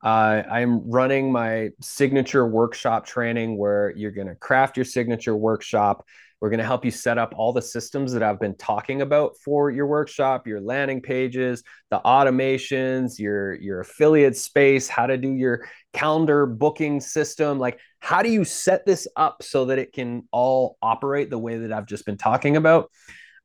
uh, 0.01 0.43
I'm 0.49 0.89
running 0.89 1.33
my 1.33 1.71
signature 1.81 2.47
workshop 2.47 3.05
training 3.05 3.57
where 3.57 3.93
you're 3.97 4.12
going 4.12 4.27
to 4.27 4.36
craft 4.36 4.77
your 4.77 4.86
signature 4.86 5.36
workshop 5.36 6.05
we're 6.43 6.49
going 6.49 6.60
to 6.60 6.65
help 6.65 6.84
you 6.84 6.91
set 6.91 7.17
up 7.17 7.34
all 7.38 7.53
the 7.53 7.62
systems 7.62 8.12
that 8.12 8.21
I've 8.21 8.38
been 8.38 8.58
talking 8.58 9.01
about 9.01 9.38
for 9.38 9.71
your 9.71 9.88
workshop, 9.88 10.45
your 10.45 10.60
landing 10.60 11.01
pages, 11.01 11.63
the 11.89 12.01
automations, 12.03 13.17
your 13.17 13.53
your 13.53 13.79
affiliate 13.79 14.36
space, 14.36 14.89
how 14.89 15.08
to 15.08 15.15
do 15.15 15.32
your 15.32 15.65
calendar 15.93 16.45
booking 16.45 16.99
system, 16.99 17.60
like 17.60 17.79
how 17.99 18.21
do 18.21 18.29
you 18.29 18.43
set 18.43 18.86
this 18.86 19.08
up 19.15 19.41
so 19.41 19.63
that 19.63 19.79
it 19.79 19.93
can 19.93 20.27
all 20.34 20.75
operate 20.82 21.29
the 21.29 21.39
way 21.39 21.60
that 21.60 21.71
I've 21.71 21.86
just 21.86 22.06
been 22.06 22.17
talking 22.17 22.58
about? 22.58 22.91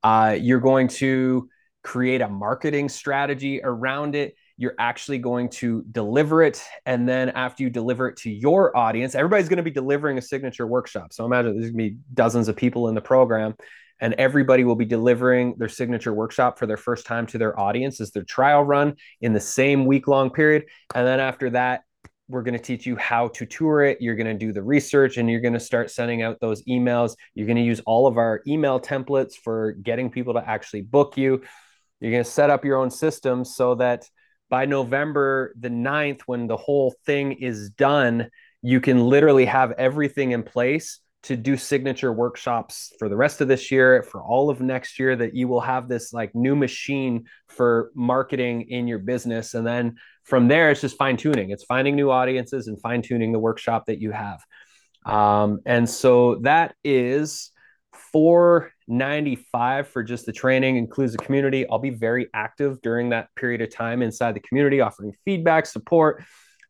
Uh, 0.03 0.37
you're 0.37 0.59
going 0.59 0.89
to 0.89 1.49
create 1.85 2.21
a 2.21 2.29
marketing 2.29 2.89
strategy 2.89 3.61
around 3.63 4.17
it 4.17 4.35
you're 4.59 4.75
actually 4.79 5.19
going 5.19 5.49
to 5.49 5.85
deliver 5.93 6.43
it. 6.43 6.63
And 6.85 7.09
then 7.09 7.31
after 7.31 7.63
you 7.63 7.71
deliver 7.71 8.09
it 8.09 8.17
to 8.19 8.31
your 8.31 8.77
audience, 8.77 9.15
everybody's 9.15 9.49
going 9.49 9.59
to 9.59 9.63
be 9.63 9.71
delivering 9.71 10.19
a 10.19 10.23
signature 10.23 10.67
workshop. 10.67 11.13
So 11.13 11.25
imagine 11.25 11.53
there's 11.55 11.71
going 11.71 11.85
to 11.85 11.95
be 11.95 11.97
dozens 12.13 12.49
of 12.49 12.57
people 12.57 12.89
in 12.89 12.95
the 12.97 13.01
program 13.01 13.55
and 14.01 14.15
everybody 14.15 14.65
will 14.65 14.77
be 14.77 14.85
delivering 14.85 15.55
their 15.59 15.69
signature 15.69 16.13
workshop 16.13 16.59
for 16.59 16.67
their 16.67 16.77
first 16.77 17.07
time 17.07 17.27
to 17.29 17.39
their 17.39 17.59
audience 17.59 18.01
as 18.01 18.11
their 18.11 18.25
trial 18.25 18.63
run 18.63 18.95
in 19.21 19.33
the 19.33 19.41
same 19.41 19.87
week 19.87 20.09
long 20.09 20.31
period. 20.31 20.65
And 20.95 21.07
then 21.07 21.21
after 21.21 21.51
that, 21.51 21.83
we're 22.29 22.43
going 22.43 22.57
to 22.57 22.63
teach 22.63 22.85
you 22.85 22.97
how 22.97 23.29
to 23.29 23.47
tour 23.47 23.83
it. 23.83 23.99
You're 24.01 24.17
going 24.17 24.27
to 24.27 24.47
do 24.47 24.53
the 24.53 24.63
research 24.63 25.17
and 25.17 25.31
you're 25.31 25.41
going 25.41 25.55
to 25.55 25.61
start 25.61 25.91
sending 25.91 26.23
out 26.23 26.41
those 26.41 26.63
emails. 26.65 27.17
You're 27.35 27.47
going 27.47 27.57
to 27.57 27.63
use 27.63 27.81
all 27.87 28.07
of 28.07 28.19
our 28.19 28.43
email 28.47 28.79
templates 28.79 29.35
for 29.35 29.73
getting 29.73 30.11
people 30.11 30.35
to 30.35 30.47
actually 30.47 30.83
book 30.83 31.17
you. 31.17 31.43
You're 32.01 32.13
going 32.13 32.25
to 32.25 32.31
set 32.31 32.51
up 32.51 32.65
your 32.65 32.77
own 32.77 32.91
system 32.91 33.45
so 33.45 33.77
that 33.77 34.09
by 34.49 34.65
November 34.65 35.55
the 35.59 35.69
9th, 35.69 36.23
when 36.27 36.47
the 36.47 36.57
whole 36.57 36.95
thing 37.05 37.33
is 37.33 37.71
done, 37.71 38.31
you 38.63 38.81
can 38.81 39.01
literally 39.01 39.45
have 39.45 39.73
everything 39.73 40.33
in 40.33 40.43
place 40.43 41.01
to 41.25 41.37
do 41.37 41.57
signature 41.57 42.13
workshops 42.13 42.93
for 42.99 43.09
the 43.09 43.17
rest 43.17 43.41
of 43.41 43.49
this 43.49 43.71
year, 43.71 44.03
for 44.03 44.23
all 44.23 44.51
of 44.51 44.61
next 44.61 44.99
year, 44.99 45.17
that 45.17 45.35
you 45.35 45.49
will 45.49 45.61
have 45.61 45.89
this 45.89 46.13
like 46.13 46.35
new 46.35 46.55
machine 46.55 47.25
for 47.49 47.91
marketing 47.95 48.63
in 48.71 48.87
your 48.87 49.01
business. 49.01 49.55
And 49.55 49.67
then 49.67 49.97
from 50.25 50.49
there, 50.49 50.71
it's 50.71 50.81
just 50.81 50.97
fine 50.97 51.17
tuning. 51.17 51.51
It's 51.51 51.65
finding 51.65 51.97
new 51.97 52.11
audiences 52.11 52.69
and 52.69 52.81
fine 52.81 53.03
tuning 53.03 53.33
the 53.33 53.39
workshop 53.39 53.87
that 53.87 54.01
you 54.01 54.13
have. 54.13 54.41
Um, 55.05 55.61
and 55.67 55.89
so 55.89 56.37
that 56.43 56.75
is 56.85 57.51
495 57.95 59.89
for 59.89 60.03
just 60.03 60.27
the 60.27 60.33
training 60.33 60.77
includes 60.77 61.13
the 61.13 61.19
community. 61.19 61.69
I'll 61.69 61.79
be 61.79 61.91
very 61.91 62.29
active 62.35 62.81
during 62.83 63.11
that 63.11 63.29
period 63.35 63.61
of 63.61 63.75
time 63.75 64.03
inside 64.03 64.35
the 64.35 64.41
community 64.41 64.81
offering 64.81 65.13
feedback 65.25 65.67
support. 65.67 66.25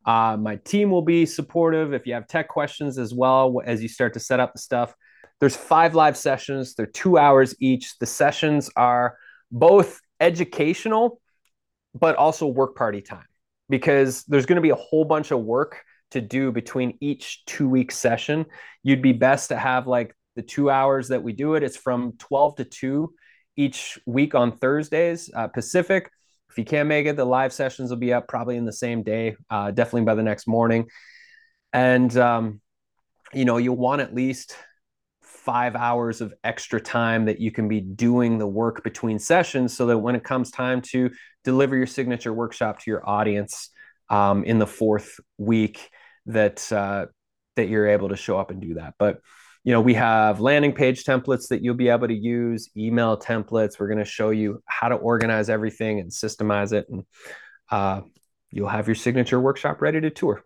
Uh, 0.05 0.37
my 0.39 0.55
team 0.57 0.89
will 0.91 1.01
be 1.01 1.25
supportive. 1.25 1.93
If 1.93 2.07
you 2.07 2.13
have 2.13 2.27
tech 2.27 2.47
questions 2.47 2.97
as 2.97 3.13
well 3.13 3.61
as 3.65 3.81
you 3.81 3.89
start 3.89 4.13
to 4.13 4.19
set 4.19 4.39
up 4.39 4.53
the 4.53 4.59
stuff 4.59 4.93
there's 5.39 5.55
five 5.55 5.95
live 5.95 6.17
sessions. 6.17 6.75
They're 6.75 6.85
two 6.85 7.17
hours 7.17 7.55
each. 7.59 7.97
The 7.99 8.05
sessions 8.05 8.69
are 8.75 9.17
both 9.51 9.99
educational 10.19 11.21
but 11.95 12.15
also 12.17 12.45
work 12.45 12.75
party 12.75 13.01
time 13.01 13.25
because 13.67 14.23
there's 14.25 14.45
going 14.45 14.57
to 14.57 14.61
be 14.61 14.69
a 14.69 14.75
whole 14.75 15.05
bunch 15.05 15.31
of 15.31 15.39
work 15.39 15.81
to 16.11 16.21
do 16.21 16.51
between 16.51 16.97
each 17.01 17.43
two 17.45 17.67
week 17.67 17.91
session. 17.91 18.45
You'd 18.83 19.01
be 19.01 19.13
best 19.13 19.49
to 19.49 19.55
have 19.55 19.87
like 19.87 20.15
the 20.39 20.43
two 20.43 20.69
hours 20.69 21.09
that 21.09 21.21
we 21.21 21.33
do 21.33 21.55
it. 21.55 21.63
It's 21.63 21.75
from 21.75 22.13
12 22.13 22.55
to 22.55 22.63
2 22.63 23.13
each 23.57 23.99
week 24.05 24.35
on 24.35 24.53
Thursdays, 24.53 25.29
uh, 25.35 25.49
Pacific. 25.49 26.09
If 26.49 26.57
you 26.57 26.63
can't 26.63 26.87
make 26.87 27.07
it, 27.07 27.17
the 27.17 27.25
live 27.25 27.51
sessions 27.51 27.89
will 27.89 27.97
be 27.97 28.13
up 28.13 28.29
probably 28.29 28.55
in 28.55 28.63
the 28.63 28.71
same 28.71 29.03
day, 29.03 29.35
uh, 29.49 29.71
definitely 29.71 30.05
by 30.05 30.15
the 30.15 30.23
next 30.23 30.47
morning. 30.47 30.87
And, 31.73 32.15
um, 32.15 32.61
you 33.33 33.43
know, 33.43 33.57
you'll 33.57 33.75
want 33.75 33.99
at 33.99 34.15
least 34.15 34.55
five 35.21 35.75
hours 35.75 36.21
of 36.21 36.33
extra 36.41 36.79
time 36.79 37.25
that 37.25 37.41
you 37.41 37.51
can 37.51 37.67
be 37.67 37.81
doing 37.81 38.37
the 38.37 38.47
work 38.47 38.81
between 38.81 39.19
sessions 39.19 39.75
so 39.75 39.87
that 39.87 39.97
when 39.97 40.15
it 40.15 40.23
comes 40.23 40.51
time 40.51 40.79
to 40.83 41.11
deliver 41.43 41.75
your 41.75 41.85
signature 41.85 42.31
workshop 42.31 42.79
to 42.79 42.89
your 42.89 43.07
audience 43.07 43.71
um, 44.09 44.45
in 44.45 44.57
the 44.57 44.67
fourth 44.67 45.19
week 45.37 45.89
that 46.27 46.71
uh, 46.71 47.07
that 47.57 47.67
you're 47.67 47.89
able 47.89 48.07
to 48.07 48.15
show 48.15 48.39
up 48.39 48.51
and 48.51 48.61
do 48.61 48.75
that 48.75 48.93
but 48.97 49.19
you 49.69 49.75
know, 49.75 49.81
we 49.81 49.93
have 49.93 50.39
landing 50.39 50.73
page 50.73 51.03
templates 51.03 51.49
that 51.49 51.61
you'll 51.61 51.75
be 51.75 51.89
able 51.89 52.07
to 52.07 52.13
use, 52.15 52.71
email 52.75 53.15
templates. 53.15 53.79
We're 53.79 53.85
going 53.85 53.99
to 53.99 54.03
show 54.03 54.31
you 54.31 54.63
how 54.65 54.89
to 54.89 54.95
organize 54.95 55.47
everything 55.47 55.99
and 55.99 56.09
systemize 56.09 56.73
it. 56.73 56.89
And 56.89 57.03
uh, 57.69 58.01
you'll 58.49 58.67
have 58.67 58.87
your 58.87 58.95
signature 58.95 59.39
workshop 59.39 59.79
ready 59.79 60.01
to 60.01 60.09
tour. 60.09 60.43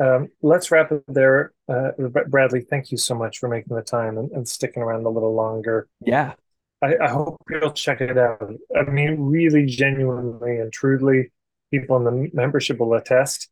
Um, 0.00 0.28
let's 0.40 0.70
wrap 0.70 0.90
it 0.90 1.04
there. 1.06 1.52
Uh, 1.68 1.90
Bradley, 2.28 2.62
thank 2.62 2.90
you 2.90 2.96
so 2.96 3.14
much 3.14 3.40
for 3.40 3.50
making 3.50 3.76
the 3.76 3.82
time 3.82 4.16
and, 4.16 4.30
and 4.32 4.48
sticking 4.48 4.82
around 4.82 5.04
a 5.04 5.10
little 5.10 5.34
longer. 5.34 5.86
Yeah. 6.00 6.32
I, 6.80 6.94
I, 6.98 7.08
hope 7.08 7.36
you'll 7.50 7.72
check 7.72 8.00
it 8.00 8.16
out. 8.16 8.54
I 8.74 8.90
mean, 8.90 9.20
really 9.20 9.66
genuinely 9.66 10.60
and 10.60 10.72
truly, 10.72 11.30
people 11.70 11.98
in 11.98 12.04
the 12.04 12.30
membership 12.32 12.78
will 12.78 12.94
attest. 12.94 13.50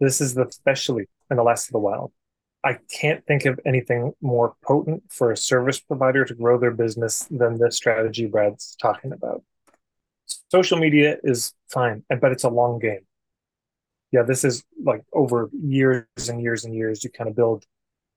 This 0.00 0.22
is 0.22 0.32
the 0.32 0.46
especially 0.46 1.06
in 1.30 1.36
the 1.36 1.42
last 1.42 1.68
of 1.68 1.72
the 1.72 1.80
wild. 1.80 2.12
I 2.64 2.78
can't 2.90 3.24
think 3.26 3.44
of 3.44 3.60
anything 3.64 4.12
more 4.20 4.56
potent 4.64 5.04
for 5.10 5.30
a 5.30 5.36
service 5.36 5.78
provider 5.78 6.24
to 6.24 6.34
grow 6.34 6.58
their 6.58 6.72
business 6.72 7.26
than 7.30 7.58
this 7.58 7.76
strategy 7.76 8.26
Brad's 8.26 8.76
talking 8.80 9.12
about. 9.12 9.42
Social 10.50 10.78
media 10.78 11.18
is 11.22 11.54
fine, 11.68 12.04
but 12.08 12.32
it's 12.32 12.44
a 12.44 12.48
long 12.48 12.78
game. 12.78 13.06
Yeah, 14.10 14.22
this 14.22 14.44
is 14.44 14.64
like 14.82 15.02
over 15.12 15.50
years 15.52 16.06
and 16.28 16.42
years 16.42 16.64
and 16.64 16.74
years 16.74 17.04
you 17.04 17.10
kind 17.10 17.28
of 17.28 17.36
build. 17.36 17.64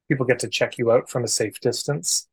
People 0.10 0.26
get 0.26 0.40
to 0.40 0.48
check 0.48 0.78
you 0.78 0.92
out 0.92 1.10
from 1.10 1.24
a 1.24 1.28
safe 1.28 1.60
distance. 1.60 2.28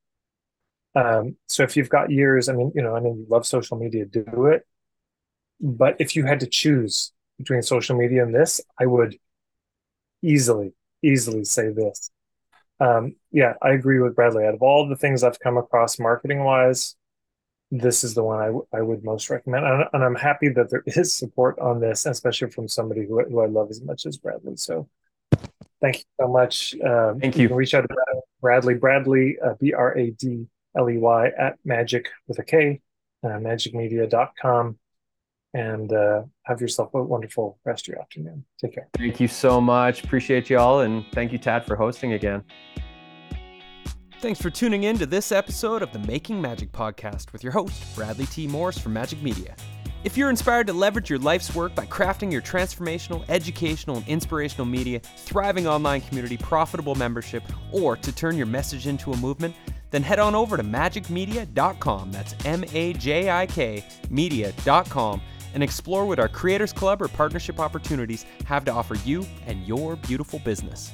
Um, 0.95 1.37
so 1.47 1.63
if 1.63 1.77
you've 1.77 1.89
got 1.89 2.11
years, 2.11 2.49
I 2.49 2.55
mean, 2.55 2.73
you 2.75 2.83
know, 2.83 2.97
I 2.97 3.01
mean, 3.01 3.19
you 3.19 3.27
love 3.29 3.47
social 3.47 3.77
media, 3.77 4.05
do 4.07 4.47
it. 4.47 4.67
But 5.61 5.97
if 5.99 6.17
you 6.17 6.25
had 6.25 6.41
to 6.41 6.47
choose 6.47 7.13
between 7.37 7.63
social 7.63 7.97
media 7.97 8.23
and 8.23 8.35
this, 8.35 8.61
I 8.81 8.87
would 8.87 9.19
easily 10.23 10.73
easily 11.03 11.45
say 11.45 11.71
this. 11.71 12.11
Um, 12.81 13.17
yeah, 13.33 13.55
I 13.61 13.71
agree 13.71 14.01
with 14.01 14.15
Bradley. 14.15 14.45
Out 14.45 14.55
of 14.55 14.63
all 14.63 14.89
the 14.89 14.97
things 14.97 15.25
I've 15.25 15.41
come 15.41 15.57
across 15.57 15.99
marketing 15.99 16.45
wise, 16.45 16.97
this 17.71 18.05
is 18.05 18.15
the 18.15 18.23
one 18.23 18.39
I, 18.39 18.47
w- 18.47 18.67
I 18.73 18.81
would 18.81 19.05
most 19.05 19.31
recommend. 19.31 19.67
And, 19.67 19.85
and, 19.93 20.05
I'm 20.05 20.15
happy 20.15 20.49
that 20.51 20.71
there 20.71 20.83
is 20.87 21.13
support 21.13 21.59
on 21.59 21.81
this, 21.81 22.07
especially 22.07 22.51
from 22.51 22.69
somebody 22.69 23.05
who, 23.07 23.23
who 23.25 23.41
I 23.41 23.47
love 23.47 23.71
as 23.71 23.83
much 23.83 24.07
as 24.07 24.17
Bradley. 24.17 24.57
So 24.57 24.89
thank 25.81 25.99
you 25.99 26.05
so 26.21 26.29
much. 26.29 26.75
Um, 26.85 27.21
thank 27.21 27.37
you. 27.37 27.49
you. 27.49 27.55
reach 27.55 27.75
out 27.75 27.83
to 27.83 28.23
Bradley, 28.41 28.75
Bradley, 28.75 29.39
uh, 29.45 29.55
B 29.61 29.73
R 29.73 29.97
A 29.99 30.11
D 30.13 30.47
L 30.77 30.89
E 30.89 30.99
Y, 30.99 31.31
at 31.39 31.57
magic 31.65 32.09
with 32.29 32.39
a 32.39 32.45
K, 32.45 32.81
uh, 33.25 33.29
majikmedia.com 33.29 34.79
and 35.55 35.93
uh, 35.93 36.23
have 36.45 36.61
yourself 36.61 36.95
a 36.95 37.03
wonderful 37.03 37.59
rest 37.65 37.89
of 37.89 37.93
your 37.93 38.01
afternoon. 38.01 38.45
Take 38.61 38.75
care. 38.75 38.89
Thank 38.97 39.21
you 39.21 39.29
so 39.29 39.61
much. 39.61 40.05
Appreciate 40.05 40.51
you 40.51 40.59
all. 40.59 40.81
And 40.81 41.05
thank 41.13 41.33
you, 41.33 41.39
Tad, 41.39 41.65
for 41.65 41.77
hosting 41.77 42.13
again. 42.13 42.45
Thanks 44.21 44.41
for 44.41 44.51
tuning 44.51 44.83
in 44.83 44.99
to 44.99 45.07
this 45.07 45.31
episode 45.31 45.81
of 45.81 45.93
the 45.93 46.01
Making 46.01 46.41
Magic 46.41 46.73
podcast 46.73 47.33
with 47.33 47.45
your 47.45 47.53
host, 47.53 47.83
Bradley 47.95 48.27
T. 48.27 48.49
Morris 48.49 48.77
from 48.77 48.95
Majik 48.95 49.23
Media. 49.23 49.55
If 50.05 50.17
you're 50.17 50.31
inspired 50.31 50.67
to 50.69 50.73
leverage 50.73 51.11
your 51.11 51.19
life's 51.19 51.55
work 51.55 51.75
by 51.75 51.87
crafting 51.87 52.31
your 52.31 52.43
transformational, 52.43 53.25
educational, 53.29 53.97
and 53.97 54.09
inspirational 54.09 54.65
media, 54.65 55.01
thriving 55.01 55.67
online 55.67 56.01
community, 56.03 56.37
profitable 56.37 56.95
membership, 56.95 57.43
or 57.73 57.97
to 57.97 58.13
turn 58.13 58.37
your 58.37 58.47
message 58.47 58.87
into 58.87 59.13
a 59.13 59.17
movement, 59.17 59.55
then 59.91 60.03
head 60.03 60.19
on 60.19 60.35
over 60.35 60.57
to 60.57 60.63
majikmedia.com. 60.63 62.13
That's 62.13 62.35
M 62.45 62.65
A 62.73 62.93
J 62.95 63.31
I 63.31 63.47
K 63.47 63.85
media.com 64.11 65.21
and 65.55 65.63
explore 65.63 66.07
what 66.07 66.19
our 66.19 66.29
Creators 66.29 66.73
Club 66.73 67.03
or 67.03 67.09
partnership 67.09 67.59
opportunities 67.59 68.25
have 68.45 68.65
to 68.65 68.73
offer 68.73 68.95
you 68.97 69.27
and 69.47 69.67
your 69.67 69.97
beautiful 69.97 70.39
business. 70.41 70.93